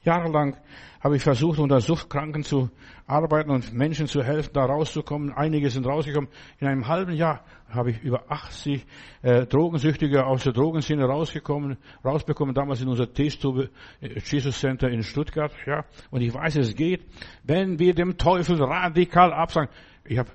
[0.02, 0.56] Jahrelang
[1.00, 2.70] habe ich versucht, unter Suchtkranken zu
[3.06, 5.32] arbeiten und Menschen zu helfen, da rauszukommen.
[5.32, 6.28] Einige sind rausgekommen.
[6.58, 8.84] In einem halben Jahr habe ich über 80
[9.22, 15.02] äh, Drogensüchtige aus der Drogenszene rausgekommen, rausbekommen, damals in unser T-Stube äh, Jesus Center in
[15.02, 15.52] Stuttgart.
[15.66, 17.04] Ja, und ich weiß, es geht,
[17.44, 19.70] wenn wir dem Teufel radikal absagen.
[20.04, 20.30] Ich habe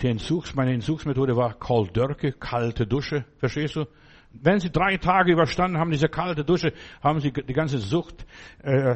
[0.00, 3.86] die Entzugs, meine Entzugsmethode war Cold Dörke, kalte Dusche, verstehst du?
[4.32, 8.26] Wenn Sie drei Tage überstanden haben, diese kalte Dusche, haben Sie die ganze Sucht,
[8.62, 8.94] äh,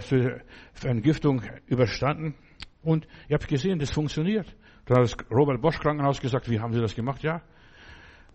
[0.85, 2.35] Entgiftung überstanden.
[2.83, 4.47] Und ihr habt gesehen, das funktioniert.
[4.87, 7.23] Da hat das Robert Bosch Krankenhaus gesagt, wie haben Sie das gemacht?
[7.23, 7.43] Ja.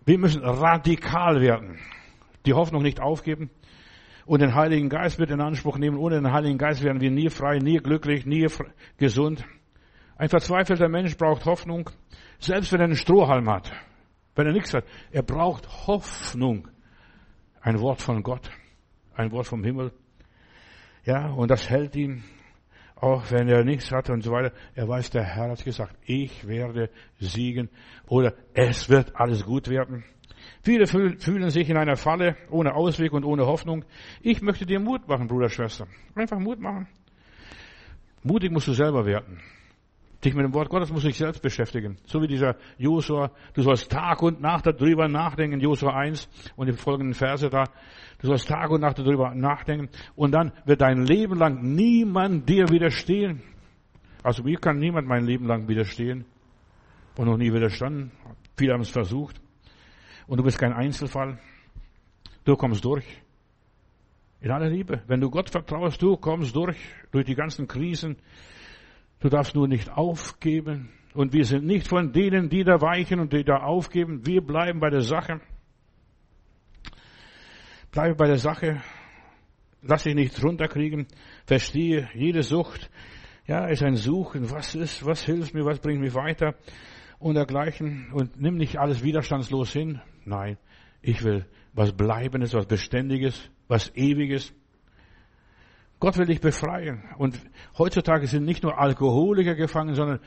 [0.06, 1.80] Wir müssen radikal werden.
[2.46, 3.50] Die Hoffnung nicht aufgeben.
[4.26, 5.98] Und den Heiligen Geist mit in Anspruch nehmen.
[5.98, 8.48] Ohne den Heiligen Geist werden wir nie frei, nie glücklich, nie
[8.98, 9.44] gesund.
[10.18, 11.90] Ein verzweifelter Mensch braucht Hoffnung.
[12.40, 13.72] Selbst wenn er einen Strohhalm hat.
[14.36, 14.86] Wenn er nichts hat.
[15.12, 16.68] Er braucht Hoffnung.
[17.66, 18.52] Ein Wort von Gott,
[19.16, 19.92] ein Wort vom Himmel.
[21.04, 22.24] Ja, und das hält ihn,
[23.06, 24.52] auch wenn er nichts hat und so weiter.
[24.74, 26.90] Er weiß, der Herr hat gesagt, ich werde
[27.20, 27.70] siegen
[28.08, 30.04] oder es wird alles gut werden.
[30.64, 33.86] Viele fühlen sich in einer Falle ohne Ausweg und ohne Hoffnung.
[34.22, 35.88] Ich möchte dir Mut machen, Bruder, Schwester.
[36.16, 36.88] Einfach Mut machen.
[38.24, 39.40] Mutig musst du selber werden.
[40.26, 41.98] Dich mit dem Wort Gottes muss ich selbst beschäftigen.
[42.08, 43.30] So wie dieser Josua.
[43.54, 47.66] Du sollst Tag und Nacht darüber nachdenken, Josua 1 und die folgenden Verse da.
[48.20, 49.88] Du sollst Tag und Nacht darüber nachdenken.
[50.16, 53.44] Und dann wird dein Leben lang niemand dir widerstehen.
[54.24, 56.26] Also mir kann niemand mein Leben lang widerstehen.
[57.18, 58.12] Und noch nie widerstanden.
[58.58, 59.40] Viele haben es versucht.
[60.26, 61.38] Und du bist kein Einzelfall.
[62.46, 63.06] Du kommst durch.
[64.42, 65.04] In aller Liebe.
[65.06, 66.78] Wenn du Gott vertraust, du kommst durch,
[67.12, 68.18] durch die ganzen Krisen,
[69.26, 70.90] Du darfst nur nicht aufgeben.
[71.16, 74.24] Und wir sind nicht von denen, die da weichen und die da aufgeben.
[74.28, 75.42] Wir bleiben bei der Sache.
[77.92, 78.84] Bleibe bei der Sache.
[79.82, 81.08] Lass dich nicht runterkriegen.
[81.48, 82.92] Verstehe, jede Sucht,
[83.48, 84.52] ja, ist ein Suchen.
[84.52, 86.54] Was ist, was hilft mir, was bringt mich weiter?
[87.18, 88.12] Und dergleichen.
[88.14, 90.02] Und nimm nicht alles widerstandslos hin.
[90.24, 90.60] Nein.
[91.02, 94.54] Ich will was Bleibendes, was Beständiges, was Ewiges.
[96.00, 97.04] Gott will dich befreien.
[97.18, 97.40] Und
[97.78, 100.20] heutzutage sind nicht nur Alkoholiker gefangen, sondern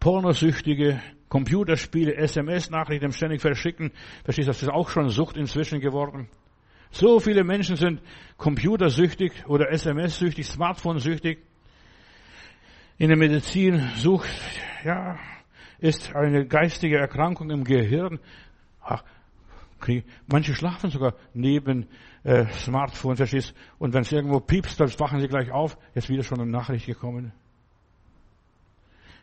[0.00, 3.92] Pornosüchtige, Computerspiele, SMS-Nachrichten ständig verschicken.
[4.24, 6.28] Verstehst du, das ist auch schon Sucht inzwischen geworden.
[6.90, 8.00] So viele Menschen sind
[8.36, 11.38] computersüchtig oder SMS-süchtig, Smartphone-süchtig.
[12.98, 14.28] In der Medizin sucht,
[14.84, 15.18] ja,
[15.78, 18.20] ist eine geistige Erkrankung im Gehirn.
[18.80, 19.02] Ach,
[20.26, 21.88] manche schlafen sogar neben
[22.24, 25.78] äh, Smartphone, verstehst Und wenn es irgendwo piepst, dann wachen sie gleich auf.
[25.94, 27.32] Jetzt wieder schon eine Nachricht gekommen.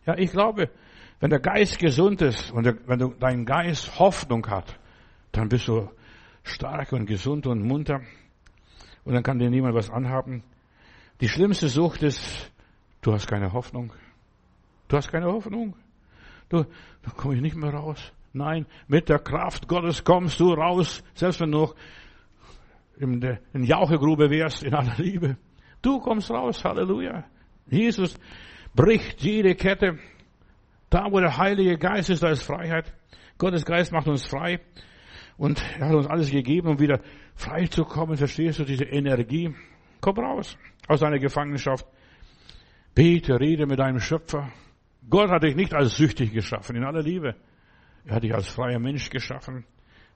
[0.05, 0.69] Ja, ich glaube,
[1.19, 4.79] wenn der Geist gesund ist und der, wenn du, dein Geist Hoffnung hat,
[5.31, 5.89] dann bist du
[6.43, 8.01] stark und gesund und munter.
[9.03, 10.43] Und dann kann dir niemand was anhaben.
[11.21, 12.51] Die schlimmste Sucht ist,
[13.01, 13.93] du hast keine Hoffnung.
[14.87, 15.75] Du hast keine Hoffnung.
[16.49, 16.63] Du,
[17.03, 18.11] da komme ich nicht mehr raus.
[18.33, 21.75] Nein, mit der Kraft Gottes kommst du raus, selbst wenn du noch
[23.01, 25.37] in der Jauchegrube wärst, in aller Liebe.
[25.81, 27.25] Du kommst raus, Halleluja.
[27.67, 28.19] Jesus
[28.75, 29.97] bricht jede Kette.
[30.89, 32.93] Da, wo der Heilige Geist ist, da ist Freiheit.
[33.37, 34.59] Gottes Geist macht uns frei.
[35.37, 36.99] Und er hat uns alles gegeben, um wieder
[37.33, 38.17] frei zu kommen.
[38.17, 39.55] Verstehst du diese Energie?
[39.99, 41.85] Komm raus aus deiner Gefangenschaft.
[42.93, 44.51] Bete, rede mit deinem Schöpfer.
[45.09, 47.35] Gott hat dich nicht als süchtig geschaffen, in aller Liebe.
[48.05, 49.65] Er hat dich als freier Mensch geschaffen.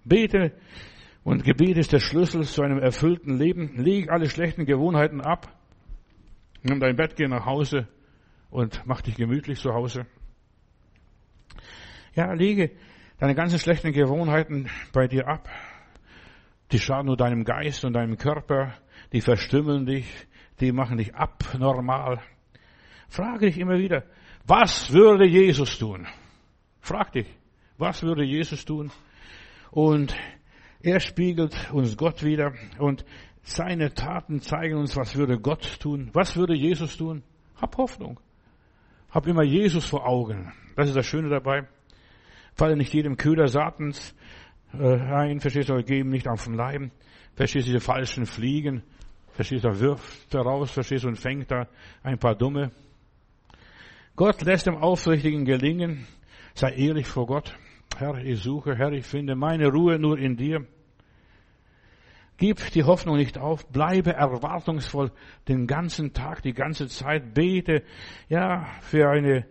[0.03, 0.51] Bete
[1.25, 3.75] und Gebet ist der Schlüssel zu einem erfüllten Leben.
[3.77, 5.51] Leg alle schlechten Gewohnheiten ab.
[6.61, 7.87] Nimm dein Bett, geh nach Hause
[8.51, 10.05] und mach dich gemütlich zu Hause.
[12.13, 12.73] Ja, lege
[13.17, 15.49] deine ganzen schlechten Gewohnheiten bei dir ab.
[16.71, 18.75] Die schaden nur deinem Geist und deinem Körper.
[19.11, 20.05] Die verstümmeln dich.
[20.59, 22.21] Die machen dich abnormal.
[23.09, 24.03] Frage dich immer wieder,
[24.45, 26.05] was würde Jesus tun?
[26.81, 27.27] Frag dich,
[27.79, 28.91] was würde Jesus tun?
[29.71, 30.15] Und
[30.85, 33.03] er spiegelt uns Gott wieder und
[33.41, 36.11] seine Taten zeigen uns, was würde Gott tun?
[36.13, 37.23] Was würde Jesus tun?
[37.59, 38.19] Hab Hoffnung.
[39.09, 40.53] Hab immer Jesus vor Augen.
[40.75, 41.67] Das ist das Schöne dabei.
[42.53, 44.15] Falle nicht jedem Köder Satans
[44.73, 46.91] äh, ein, verstehst du, geben nicht auf den Leib.
[47.35, 48.83] Verstehst du, diese falschen Fliegen.
[49.31, 51.67] Verstehst du, wirft er raus, verstehst du, und fängt da
[52.03, 52.71] ein paar Dumme.
[54.15, 56.05] Gott lässt dem Aufrichtigen gelingen.
[56.53, 57.57] Sei ehrlich vor Gott.
[57.97, 60.67] Herr, ich suche, Herr, ich finde meine Ruhe nur in dir.
[62.37, 65.11] Gib die Hoffnung nicht auf, bleibe erwartungsvoll
[65.47, 67.83] den ganzen Tag, die ganze Zeit, bete,
[68.27, 69.45] ja, für eine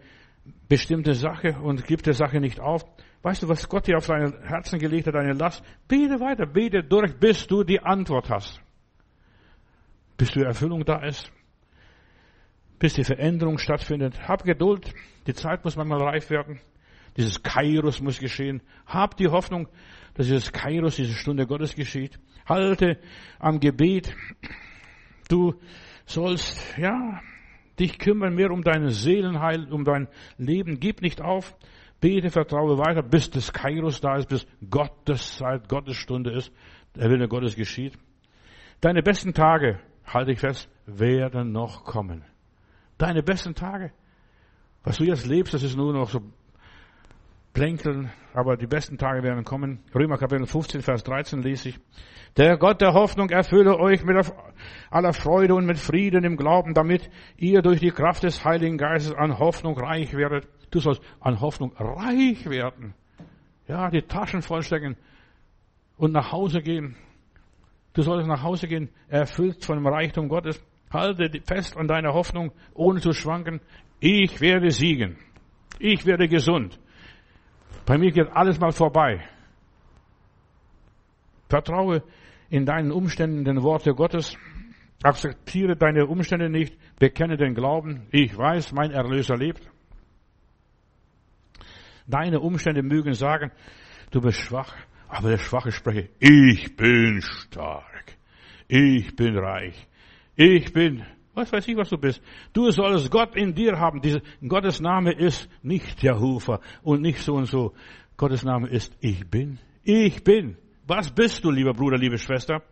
[0.68, 2.84] bestimmte Sache und gib der Sache nicht auf.
[3.22, 5.64] Weißt du, was Gott dir auf dein Herzen gelegt hat, deine Last?
[5.88, 8.60] Bete weiter, bete durch, bis du die Antwort hast.
[10.18, 11.32] Bis die Erfüllung da ist.
[12.78, 14.28] Bis die Veränderung stattfindet.
[14.28, 14.92] Hab Geduld.
[15.26, 16.60] Die Zeit muss manchmal reif werden.
[17.16, 18.60] Dieses Kairos muss geschehen.
[18.86, 19.68] Hab die Hoffnung,
[20.14, 22.18] dass dieses Kairos, diese Stunde Gottes geschieht.
[22.46, 22.98] Halte
[23.38, 24.14] am Gebet.
[25.28, 25.54] Du
[26.06, 27.20] sollst, ja,
[27.78, 30.80] dich kümmern mehr um deine Seelenheil, um dein Leben.
[30.80, 31.56] Gib nicht auf.
[32.00, 36.52] Bete, vertraue weiter, bis das Kairos da ist, bis Gottes Zeit, Gottes Stunde ist.
[36.94, 37.94] Der Wille Gottes geschieht.
[38.80, 42.22] Deine besten Tage, halte ich fest, werden noch kommen.
[42.98, 43.92] Deine besten Tage.
[44.82, 46.20] Was du jetzt lebst, das ist nur noch so
[47.54, 49.78] plänkeln, aber die besten Tage werden kommen.
[49.94, 51.78] Römer Kapitel 15, Vers 13 lese ich.
[52.36, 54.16] Der Gott der Hoffnung erfülle euch mit
[54.90, 59.14] aller Freude und mit Frieden im Glauben, damit ihr durch die Kraft des Heiligen Geistes
[59.14, 60.48] an Hoffnung reich werdet.
[60.72, 62.92] Du sollst an Hoffnung reich werden.
[63.68, 64.96] Ja, die Taschen vollstecken
[65.96, 66.96] und nach Hause gehen.
[67.92, 70.60] Du sollst nach Hause gehen, erfüllt von dem Reichtum Gottes.
[70.92, 73.60] Halte fest an deiner Hoffnung, ohne zu schwanken.
[74.00, 75.16] Ich werde siegen.
[75.78, 76.78] Ich werde gesund.
[77.86, 79.26] Bei mir geht alles mal vorbei.
[81.48, 82.02] Vertraue
[82.48, 84.36] in deinen Umständen den Worte Gottes.
[85.02, 86.76] Akzeptiere deine Umstände nicht.
[86.98, 88.06] Bekenne den Glauben.
[88.10, 89.68] Ich weiß, mein Erlöser lebt.
[92.06, 93.50] Deine Umstände mögen sagen,
[94.10, 94.74] du bist schwach,
[95.08, 98.16] aber der Schwache spreche, ich bin stark.
[98.68, 99.86] Ich bin reich.
[100.36, 101.04] Ich bin,
[101.34, 102.22] was weiß ich, was du bist.
[102.52, 104.00] Du sollst Gott in dir haben.
[104.00, 107.74] Diese, Gottes Name ist nicht Jehovah und nicht so und so.
[108.16, 109.58] Gottes Name ist ich bin.
[109.82, 110.56] Ich bin.
[110.86, 112.62] Was bist du, lieber Bruder, liebe Schwester?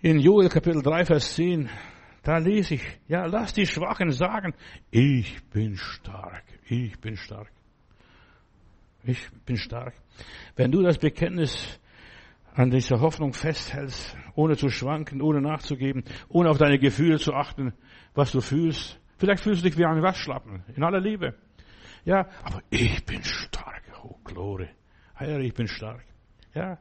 [0.00, 1.68] In Joel Kapitel 3, Vers 10,
[2.22, 4.54] da lese ich, ja, lass die Schwachen sagen,
[4.90, 7.50] ich bin stark, ich bin stark.
[9.02, 9.94] Ich bin stark.
[10.56, 11.79] Wenn du das Bekenntnis
[12.54, 17.72] an dieser Hoffnung festhältst, ohne zu schwanken, ohne nachzugeben, ohne auf deine Gefühle zu achten,
[18.14, 19.00] was du fühlst.
[19.18, 21.34] Vielleicht fühlst du dich wie ein Waschlappen, in aller Liebe.
[22.04, 23.82] Ja, aber ich bin stark.
[24.02, 24.70] Oh, Glore.
[25.14, 26.02] Herr, ich bin stark.
[26.54, 26.78] Ja.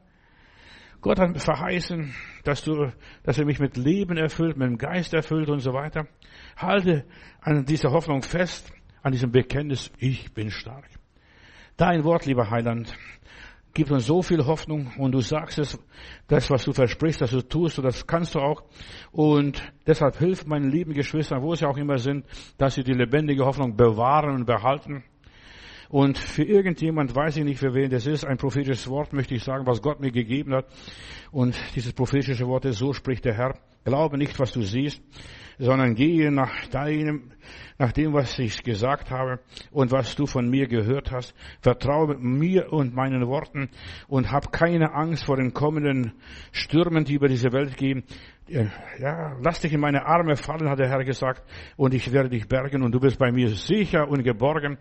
[1.02, 2.14] Gott hat verheißen,
[2.44, 2.92] dass du,
[3.24, 6.08] dass er mich mit Leben erfüllt, mit dem Geist erfüllt und so weiter.
[6.58, 7.06] Halte
[7.42, 10.90] an dieser Hoffnung fest, an diesem Bekenntnis, ich bin stark.
[11.78, 12.94] Dein Wort, lieber Heiland,
[13.74, 15.78] gibt uns so viel Hoffnung und du sagst es,
[16.28, 18.64] das, was du versprichst, dass du tust, und das kannst du auch.
[19.12, 22.26] Und deshalb hilf meinen lieben Geschwistern, wo sie auch immer sind,
[22.58, 25.04] dass sie die lebendige Hoffnung bewahren und behalten.
[25.90, 29.44] Und für irgendjemand, weiß ich nicht für wen das ist, ein prophetisches Wort möchte ich
[29.44, 30.68] sagen, was Gott mir gegeben hat.
[31.32, 33.58] Und dieses prophetische Wort ist, so spricht der Herr.
[33.86, 35.02] Glaube nicht, was du siehst,
[35.60, 37.32] sondern gehe nach deinem,
[37.78, 39.40] nach dem, was ich gesagt habe
[39.72, 41.36] und was du von mir gehört hast.
[41.62, 43.70] Vertraue mir und meinen Worten
[44.08, 46.14] und hab keine Angst vor den kommenden
[46.52, 48.04] Stürmen, die über diese Welt gehen.
[48.48, 51.44] Ja, lass dich in meine Arme fallen, hat der Herr gesagt,
[51.76, 54.78] und ich werde dich bergen und du bist bei mir sicher und geborgen.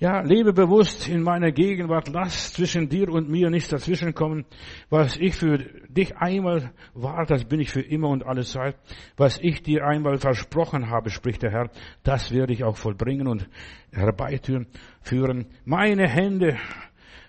[0.00, 2.08] Ja, lebe bewusst in meiner Gegenwart.
[2.08, 4.46] Lass zwischen dir und mir nichts dazwischenkommen.
[4.88, 5.58] Was ich für
[5.90, 8.76] dich einmal war, das bin ich für immer und alle Zeit.
[9.18, 11.70] Was ich dir einmal versprochen habe, spricht der Herr,
[12.02, 13.46] das werde ich auch vollbringen und
[13.92, 14.68] herbeiführen.
[15.66, 16.56] Meine Hände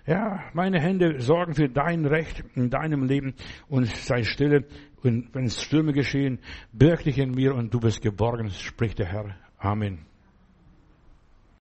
[0.08, 3.36] ja, meine Hände sorgen für dein Recht in deinem Leben
[3.68, 4.66] und sei stille.
[5.04, 6.40] Und wenn Stürme geschehen,
[6.72, 9.36] birg dich in mir und du bist geborgen, spricht der Herr.
[9.58, 10.11] Amen.